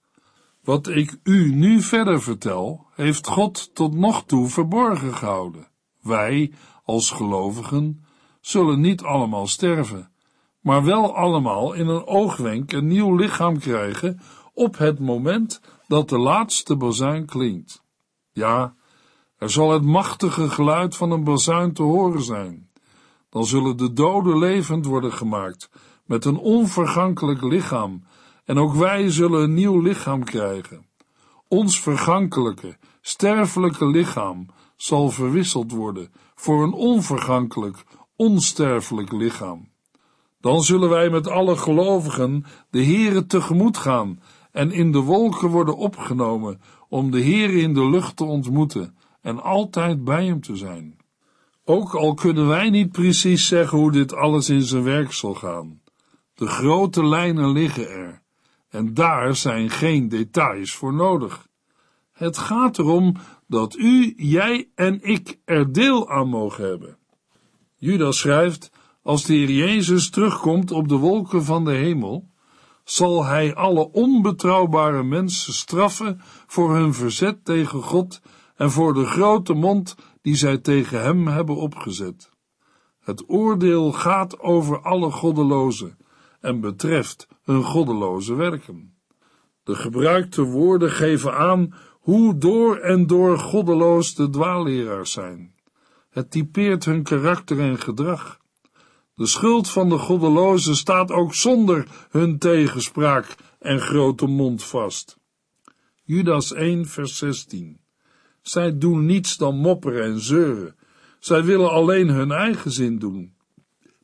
Wat 0.64 0.88
ik 0.88 1.18
u 1.24 1.54
nu 1.54 1.82
verder 1.82 2.22
vertel, 2.22 2.86
heeft 2.96 3.28
God 3.28 3.76
tot 3.76 3.94
nog 3.94 4.24
toe 4.26 4.48
verborgen 4.48 5.16
gehouden. 5.16 5.68
Wij, 6.02 6.52
als 6.84 7.12
gelovigen, 7.12 8.06
zullen 8.42 8.80
niet 8.82 9.02
allemaal 9.02 9.48
sterven, 9.48 10.12
maar 10.60 10.84
wel 10.84 11.16
allemaal 11.16 11.74
in 11.74 11.88
een 11.88 12.06
oogwenk 12.06 12.72
een 12.72 12.88
nieuw 12.88 13.16
lichaam 13.16 13.60
krijgen 13.60 14.20
op 14.60 14.78
het 14.78 15.00
moment 15.00 15.62
dat 15.88 16.10
de 16.10 16.18
laatste 16.18 16.76
bazuin 16.76 17.26
klinkt. 17.26 17.84
Ja, 18.32 18.76
er 19.38 19.50
zal 19.50 19.72
het 19.72 19.84
machtige 19.84 20.50
geluid 20.50 20.96
van 20.96 21.12
een 21.12 21.24
bazuin 21.24 21.74
te 21.74 21.84
horen 21.84 22.24
zijn. 22.24 22.70
Dan 23.30 23.46
zullen 23.46 23.78
de 23.78 23.94
doden 23.94 24.38
levend 24.38 24.86
worden 24.86 25.14
gemaakt 25.14 25.70
met 26.06 26.26
een 26.26 26.38
onvergankelijk 26.38 27.42
lichaam, 27.42 28.04
en 28.46 28.58
ook 28.58 28.74
wij 28.74 29.10
zullen 29.10 29.42
een 29.42 29.54
nieuw 29.54 29.80
lichaam 29.80 30.24
krijgen. 30.24 30.86
Ons 31.48 31.80
vergankelijke, 31.80 32.78
sterfelijke 33.02 33.88
lichaam 33.88 34.46
zal 34.76 35.10
verwisseld 35.10 35.72
worden 35.72 36.12
voor 36.36 36.64
een 36.64 36.74
onvergankelijk, 36.74 37.84
onsterfelijk 38.16 39.12
lichaam. 39.12 39.70
Dan 40.42 40.64
zullen 40.64 40.90
wij 40.90 41.10
met 41.10 41.28
alle 41.28 41.58
gelovigen 41.58 42.46
de 42.70 42.84
Heere 42.84 43.26
tegemoet 43.26 43.78
gaan 43.78 44.20
en 44.52 44.72
in 44.72 44.92
de 44.92 45.00
wolken 45.00 45.50
worden 45.50 45.78
opgenomen 45.78 46.62
om 46.90 47.12
de 47.12 47.22
Heere 47.22 47.62
in 47.62 47.74
de 47.74 47.90
lucht 47.90 48.16
te 48.16 48.24
ontmoeten 48.24 48.98
en 49.22 49.44
altijd 49.44 50.04
bij 50.04 50.26
hem 50.26 50.42
te 50.42 50.56
zijn. 50.56 50.98
Ook 51.66 51.96
al 51.96 52.14
kunnen 52.14 52.48
wij 52.48 52.70
niet 52.70 52.92
precies 52.92 53.48
zeggen 53.48 53.78
hoe 53.78 53.92
dit 53.92 54.14
alles 54.14 54.50
in 54.50 54.62
zijn 54.62 54.84
werk 54.84 55.12
zal 55.12 55.34
gaan. 55.34 55.82
De 56.34 56.48
grote 56.48 57.06
lijnen 57.06 57.52
liggen 57.52 57.90
er, 57.90 58.22
en 58.70 58.94
daar 58.94 59.36
zijn 59.36 59.70
geen 59.70 60.10
details 60.10 60.74
voor 60.74 60.94
nodig. 60.94 61.48
Het 62.12 62.38
gaat 62.38 62.80
erom 62.80 63.16
dat 63.48 63.76
u, 63.78 64.14
jij 64.18 64.70
en 64.76 65.00
ik 65.02 65.40
er 65.46 65.72
deel 65.74 66.10
aan 66.10 66.30
mogen 66.30 66.70
hebben. 66.70 66.98
Judas 67.76 68.20
schrijft, 68.20 68.72
als 69.04 69.26
de 69.26 69.34
Heer 69.34 69.52
Jezus 69.52 70.10
terugkomt 70.10 70.72
op 70.72 70.88
de 70.88 70.96
wolken 70.96 71.44
van 71.44 71.66
de 71.66 71.72
hemel, 71.72 72.30
zal 72.92 73.26
hij 73.26 73.56
alle 73.56 73.92
onbetrouwbare 73.92 75.04
mensen 75.04 75.54
straffen 75.54 76.22
voor 76.48 76.76
hun 76.76 76.94
verzet 76.94 77.46
tegen 77.46 77.82
God 77.82 78.22
en 78.56 78.72
voor 78.72 78.94
de 78.94 79.06
grote 79.06 79.54
mond 79.54 79.96
die 80.22 80.36
zij 80.36 80.58
tegen 80.58 81.02
hem 81.02 81.28
hebben 81.28 81.56
opgezet. 81.56 82.30
Het 83.00 83.24
oordeel 83.28 83.92
gaat 83.92 84.40
over 84.40 84.82
alle 84.82 85.12
goddelozen 85.12 85.98
en 86.42 86.60
betreft 86.60 87.28
hun 87.44 87.64
goddeloze 87.64 88.34
werken. 88.34 88.98
De 89.64 89.76
gebruikte 89.76 90.44
woorden 90.44 90.92
geven 90.92 91.38
aan 91.38 91.74
hoe 91.92 92.38
door 92.38 92.78
en 92.78 93.08
door 93.08 93.40
goddeloos 93.40 94.16
de 94.16 94.30
dwaalleraars 94.30 95.12
zijn. 95.12 95.56
Het 96.10 96.32
typeert 96.32 96.86
hun 96.86 97.04
karakter 97.04 97.60
en 97.60 97.78
gedrag. 97.78 98.40
De 99.20 99.26
schuld 99.26 99.70
van 99.70 99.90
de 99.90 99.98
goddelozen 99.98 100.76
staat 100.76 101.12
ook 101.12 101.34
zonder 101.34 101.88
hun 102.10 102.38
tegenspraak 102.38 103.36
en 103.60 103.80
grote 103.80 104.26
mond 104.26 104.64
vast. 104.64 105.18
Judas 106.04 106.54
1, 106.54 106.86
vers 106.86 107.18
16. 107.18 107.80
Zij 108.42 108.78
doen 108.78 109.06
niets 109.06 109.38
dan 109.38 109.58
mopperen 109.58 110.04
en 110.04 110.20
zeuren. 110.20 110.76
Zij 111.20 111.44
willen 111.44 111.70
alleen 111.70 112.10
hun 112.10 112.32
eigen 112.32 112.72
zin 112.72 113.00
doen. 113.00 113.34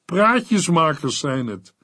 Praatjesmakers 0.05 1.19
zijn 1.19 1.47
het. 1.47 1.75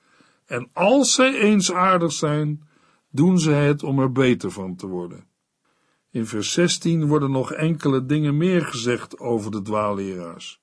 En 0.45 0.69
als 0.73 1.13
zij 1.13 1.33
eens 1.33 1.71
aardig 1.71 2.11
zijn, 2.11 2.67
doen 3.09 3.39
ze 3.39 3.51
het 3.51 3.83
om 3.83 3.99
er 3.99 4.11
beter 4.11 4.51
van 4.51 4.75
te 4.75 4.87
worden. 4.87 5.25
In 6.09 6.25
vers 6.25 6.51
16 6.51 7.07
worden 7.07 7.31
nog 7.31 7.53
enkele 7.53 8.05
dingen 8.05 8.37
meer 8.37 8.65
gezegd 8.65 9.19
over 9.19 9.51
de 9.51 9.61
dwaalleraars. 9.61 10.60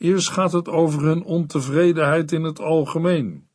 Eerst 0.00 0.28
gaat 0.28 0.52
het 0.52 0.68
over 0.68 1.02
hun 1.02 1.22
ontevredenheid 1.22 2.32
in 2.32 2.42
het 2.42 2.60
algemeen. 2.60 3.48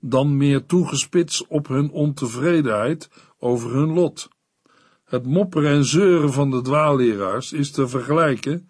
Dan 0.00 0.36
meer 0.36 0.66
toegespitst 0.66 1.46
op 1.46 1.68
hun 1.68 1.90
ontevredenheid 1.90 3.10
over 3.38 3.70
hun 3.74 3.92
lot. 3.92 4.28
Het 5.04 5.26
mopperen 5.26 5.70
en 5.70 5.84
zeuren 5.84 6.32
van 6.32 6.50
de 6.50 6.60
dwaalleraars 6.60 7.52
is 7.52 7.70
te 7.70 7.88
vergelijken 7.88 8.68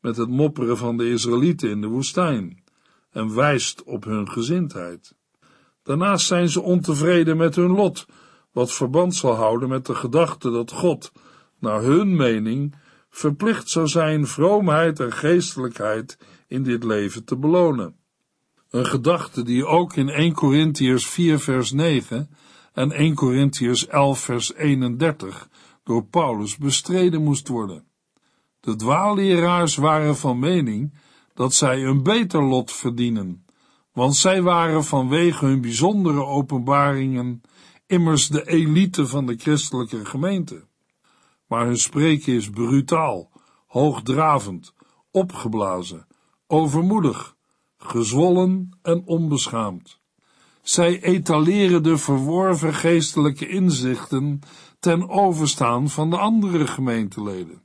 met 0.00 0.16
het 0.16 0.28
mopperen 0.28 0.76
van 0.76 0.96
de 0.96 1.10
Israëlieten 1.10 1.70
in 1.70 1.80
de 1.80 1.86
woestijn 1.86 2.64
en 3.10 3.34
wijst 3.34 3.82
op 3.82 4.04
hun 4.04 4.30
gezindheid. 4.30 5.14
Daarnaast 5.82 6.26
zijn 6.26 6.48
ze 6.48 6.60
ontevreden 6.60 7.36
met 7.36 7.54
hun 7.54 7.70
lot, 7.70 8.06
wat 8.52 8.72
verband 8.72 9.14
zal 9.14 9.34
houden 9.34 9.68
met 9.68 9.86
de 9.86 9.94
gedachte 9.94 10.50
dat 10.50 10.72
God, 10.72 11.12
naar 11.58 11.82
hun 11.82 12.16
mening, 12.16 12.74
verplicht 13.10 13.68
zou 13.68 13.86
zijn 13.86 14.26
vroomheid 14.26 15.00
en 15.00 15.12
geestelijkheid 15.12 16.18
in 16.46 16.62
dit 16.62 16.84
leven 16.84 17.24
te 17.24 17.36
belonen. 17.36 17.96
Een 18.70 18.86
gedachte 18.86 19.42
die 19.42 19.66
ook 19.66 19.96
in 19.96 20.08
1 20.08 20.32
Corinthiërs 20.32 21.06
4 21.06 21.38
vers 21.38 21.72
9 21.72 22.30
en 22.72 22.92
1 22.92 23.14
Corinthiërs 23.14 23.86
11 23.86 24.20
vers 24.20 24.54
31 24.54 25.48
door 25.84 26.04
Paulus 26.04 26.56
bestreden 26.56 27.22
moest 27.22 27.48
worden. 27.48 27.84
De 28.60 28.76
dwaalleraars 28.76 29.76
waren 29.76 30.16
van 30.16 30.38
mening 30.38 30.94
dat 31.34 31.54
zij 31.54 31.84
een 31.84 32.02
beter 32.02 32.42
lot 32.42 32.72
verdienen, 32.72 33.44
want 33.92 34.16
zij 34.16 34.42
waren 34.42 34.84
vanwege 34.84 35.46
hun 35.46 35.60
bijzondere 35.60 36.24
openbaringen 36.24 37.42
immers 37.86 38.28
de 38.28 38.48
elite 38.48 39.06
van 39.06 39.26
de 39.26 39.36
christelijke 39.36 40.04
gemeente. 40.04 40.68
Maar 41.50 41.66
hun 41.66 41.78
spreken 41.78 42.32
is 42.32 42.50
brutaal, 42.50 43.30
hoogdravend, 43.66 44.74
opgeblazen, 45.10 46.06
overmoedig, 46.46 47.36
gezwollen 47.78 48.78
en 48.82 49.02
onbeschaamd. 49.06 50.00
Zij 50.62 51.02
etaleren 51.02 51.82
de 51.82 51.98
verworven 51.98 52.74
geestelijke 52.74 53.48
inzichten 53.48 54.40
ten 54.80 55.08
overstaan 55.08 55.88
van 55.88 56.10
de 56.10 56.18
andere 56.18 56.66
gemeenteleden. 56.66 57.62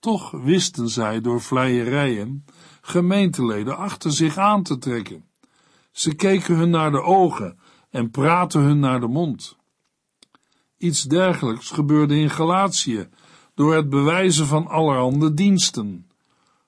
Toch 0.00 0.30
wisten 0.30 0.88
zij 0.88 1.20
door 1.20 1.40
vleierijen 1.40 2.44
gemeenteleden 2.80 3.76
achter 3.76 4.12
zich 4.12 4.36
aan 4.36 4.62
te 4.62 4.78
trekken. 4.78 5.24
Ze 5.90 6.14
keken 6.14 6.56
hun 6.56 6.70
naar 6.70 6.90
de 6.90 7.02
ogen 7.02 7.58
en 7.90 8.10
praten 8.10 8.60
hun 8.60 8.78
naar 8.78 9.00
de 9.00 9.08
mond. 9.08 9.60
Iets 10.82 11.02
dergelijks 11.02 11.70
gebeurde 11.70 12.16
in 12.16 12.30
Galatië 12.30 13.08
door 13.54 13.74
het 13.74 13.88
bewijzen 13.88 14.46
van 14.46 14.66
allerhande 14.66 15.34
diensten. 15.34 16.06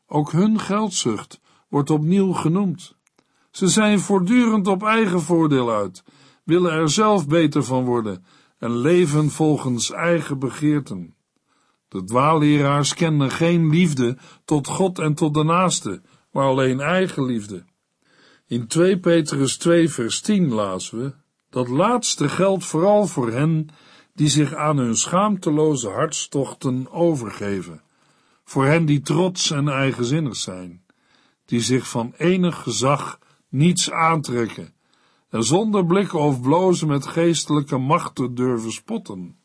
Ook 0.07 0.33
hun 0.33 0.61
geldzucht 0.61 1.41
wordt 1.69 1.91
opnieuw 1.91 2.33
genoemd. 2.33 2.95
Ze 3.51 3.69
zijn 3.69 4.01
voortdurend 4.01 4.67
op 4.67 4.83
eigen 4.83 5.21
voordeel 5.21 5.71
uit, 5.71 6.05
willen 6.45 6.73
er 6.73 6.91
zelf 6.91 7.27
beter 7.29 7.65
van 7.65 7.85
worden 7.85 8.25
en 8.59 8.77
leven 8.77 9.31
volgens 9.31 9.91
eigen 9.91 10.39
begeerten. 10.39 11.15
De 11.89 12.05
dwaalleraars 12.05 12.95
kenden 12.95 13.31
geen 13.31 13.71
liefde 13.71 14.17
tot 14.45 14.67
God 14.67 14.99
en 14.99 15.15
tot 15.15 15.35
de 15.35 15.45
naaste, 15.45 16.03
maar 16.33 16.47
alleen 16.47 16.81
eigen 16.81 17.25
liefde. 17.25 17.65
In 18.47 18.67
2 18.67 18.99
Petrus 18.99 19.57
2 19.57 19.89
vers 19.89 20.21
10 20.21 20.53
lazen 20.53 20.99
we, 20.99 21.15
dat 21.51 21.69
laatste 21.69 22.29
geldt 22.29 22.65
vooral 22.65 23.07
voor 23.07 23.31
hen 23.31 23.69
die 24.15 24.29
zich 24.29 24.55
aan 24.55 24.77
hun 24.77 24.97
schaamteloze 24.97 25.89
hartstochten 25.89 26.91
overgeven, 26.91 27.83
voor 28.45 28.65
hen 28.65 28.85
die 28.87 29.01
trots 29.01 29.51
en 29.51 29.69
eigenzinnig 29.69 30.37
zijn, 30.37 30.85
die 31.45 31.61
zich 31.61 31.89
van 31.89 32.15
enig 32.17 32.63
gezag 32.63 33.19
niets 33.49 33.91
aantrekken 33.91 34.75
en 35.29 35.45
zonder 35.45 35.87
blikken 35.87 36.19
of 36.19 36.41
blozen 36.41 36.89
met 36.89 37.07
geestelijke 37.07 37.79
machten 37.79 38.35
durven 38.35 38.73
spotten. 38.73 39.39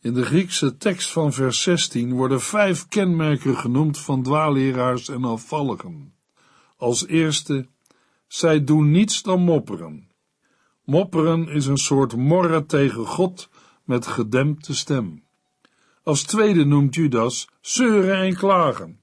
In 0.00 0.14
de 0.14 0.24
Griekse 0.24 0.76
tekst 0.76 1.12
van 1.12 1.32
vers 1.32 1.62
16 1.62 2.12
worden 2.12 2.40
vijf 2.40 2.88
kenmerken 2.88 3.56
genoemd 3.56 3.98
van 3.98 4.22
dwaalleraars 4.22 5.08
en 5.08 5.24
afvalligen. 5.24 6.14
Als 6.76 7.06
eerste, 7.06 7.68
zij 8.26 8.64
doen 8.64 8.90
niets 8.90 9.22
dan 9.22 9.40
mopperen. 9.40 10.10
Mopperen 10.84 11.48
is 11.48 11.66
een 11.66 11.78
soort 11.78 12.16
morren 12.16 12.66
tegen 12.66 13.06
God 13.06 13.48
met 13.86 14.06
gedempte 14.06 14.74
stem. 14.74 15.24
Als 16.02 16.22
tweede 16.22 16.64
noemt 16.64 16.94
Judas 16.94 17.48
zeuren 17.60 18.16
en 18.16 18.34
klagen. 18.34 19.00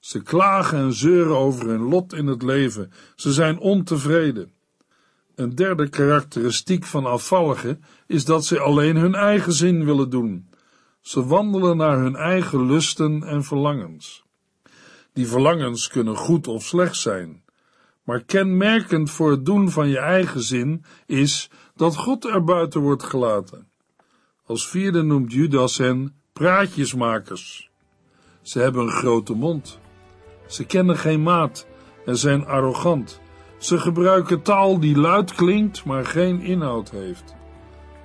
Ze 0.00 0.22
klagen 0.22 0.78
en 0.78 0.92
zeuren 0.92 1.36
over 1.36 1.68
hun 1.68 1.80
lot 1.82 2.12
in 2.12 2.26
het 2.26 2.42
leven. 2.42 2.92
Ze 3.14 3.32
zijn 3.32 3.58
ontevreden. 3.58 4.52
Een 5.34 5.54
derde 5.54 5.88
karakteristiek 5.88 6.84
van 6.84 7.06
afvalligen 7.06 7.84
is 8.06 8.24
dat 8.24 8.44
ze 8.44 8.60
alleen 8.60 8.96
hun 8.96 9.14
eigen 9.14 9.52
zin 9.52 9.84
willen 9.84 10.10
doen. 10.10 10.48
Ze 11.00 11.26
wandelen 11.26 11.76
naar 11.76 11.98
hun 11.98 12.16
eigen 12.16 12.66
lusten 12.66 13.22
en 13.22 13.44
verlangens. 13.44 14.24
Die 15.12 15.26
verlangens 15.26 15.88
kunnen 15.88 16.16
goed 16.16 16.48
of 16.48 16.64
slecht 16.64 16.96
zijn, 16.96 17.44
maar 18.04 18.24
kenmerkend 18.24 19.10
voor 19.10 19.30
het 19.30 19.44
doen 19.44 19.70
van 19.70 19.88
je 19.88 19.98
eigen 19.98 20.42
zin 20.42 20.84
is 21.06 21.50
dat 21.74 21.96
God 21.96 22.24
er 22.24 22.44
buiten 22.44 22.80
wordt 22.80 23.02
gelaten. 23.02 23.69
Als 24.50 24.68
vierde 24.68 25.02
noemt 25.02 25.32
Judas 25.32 25.78
hen 25.78 26.14
praatjesmakers. 26.32 27.70
Ze 28.42 28.58
hebben 28.58 28.82
een 28.82 28.90
grote 28.90 29.34
mond. 29.34 29.78
Ze 30.46 30.64
kennen 30.64 30.96
geen 30.96 31.22
maat 31.22 31.66
en 32.06 32.16
zijn 32.16 32.46
arrogant. 32.46 33.20
Ze 33.58 33.78
gebruiken 33.78 34.42
taal 34.42 34.80
die 34.80 34.96
luid 34.96 35.34
klinkt, 35.34 35.84
maar 35.84 36.06
geen 36.06 36.40
inhoud 36.40 36.90
heeft. 36.90 37.34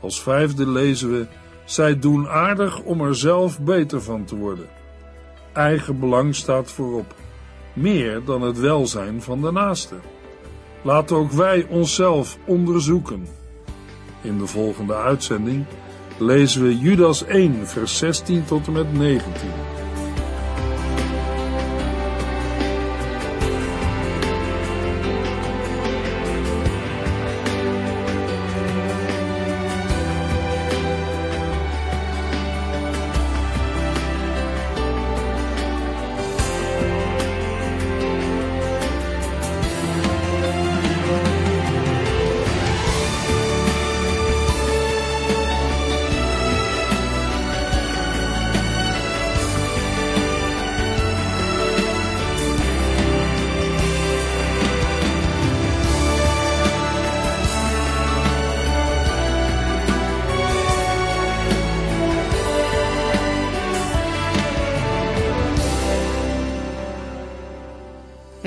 Als 0.02 0.22
vijfde 0.22 0.68
lezen 0.68 1.12
we, 1.12 1.28
zij 1.64 2.00
doen 2.00 2.28
aardig 2.28 2.82
om 2.82 3.02
er 3.02 3.16
zelf 3.16 3.60
beter 3.60 4.02
van 4.02 4.26
te 4.26 4.36
worden. 4.36 4.68
Eigen 5.54 6.00
belang 6.00 6.36
staat 6.36 6.72
voorop, 6.72 7.16
meer 7.74 8.24
dan 8.26 8.42
het 8.42 8.60
welzijn 8.60 9.22
van 9.22 9.42
de 9.42 9.52
naaste. 9.52 9.96
Laten 10.82 11.16
ook 11.16 11.32
wij 11.32 11.68
onszelf 11.70 12.38
onderzoeken. 12.46 13.28
In 14.22 14.38
de 14.38 14.48
volgende 14.48 14.96
uitzending 14.96 15.66
lezen 16.18 16.64
we 16.64 16.78
Judas 16.78 17.26
1, 17.26 17.68
vers 17.68 17.98
16 17.98 18.46
tot 18.46 18.68
en 18.68 18.74
met 18.74 18.94
19. 18.94 19.65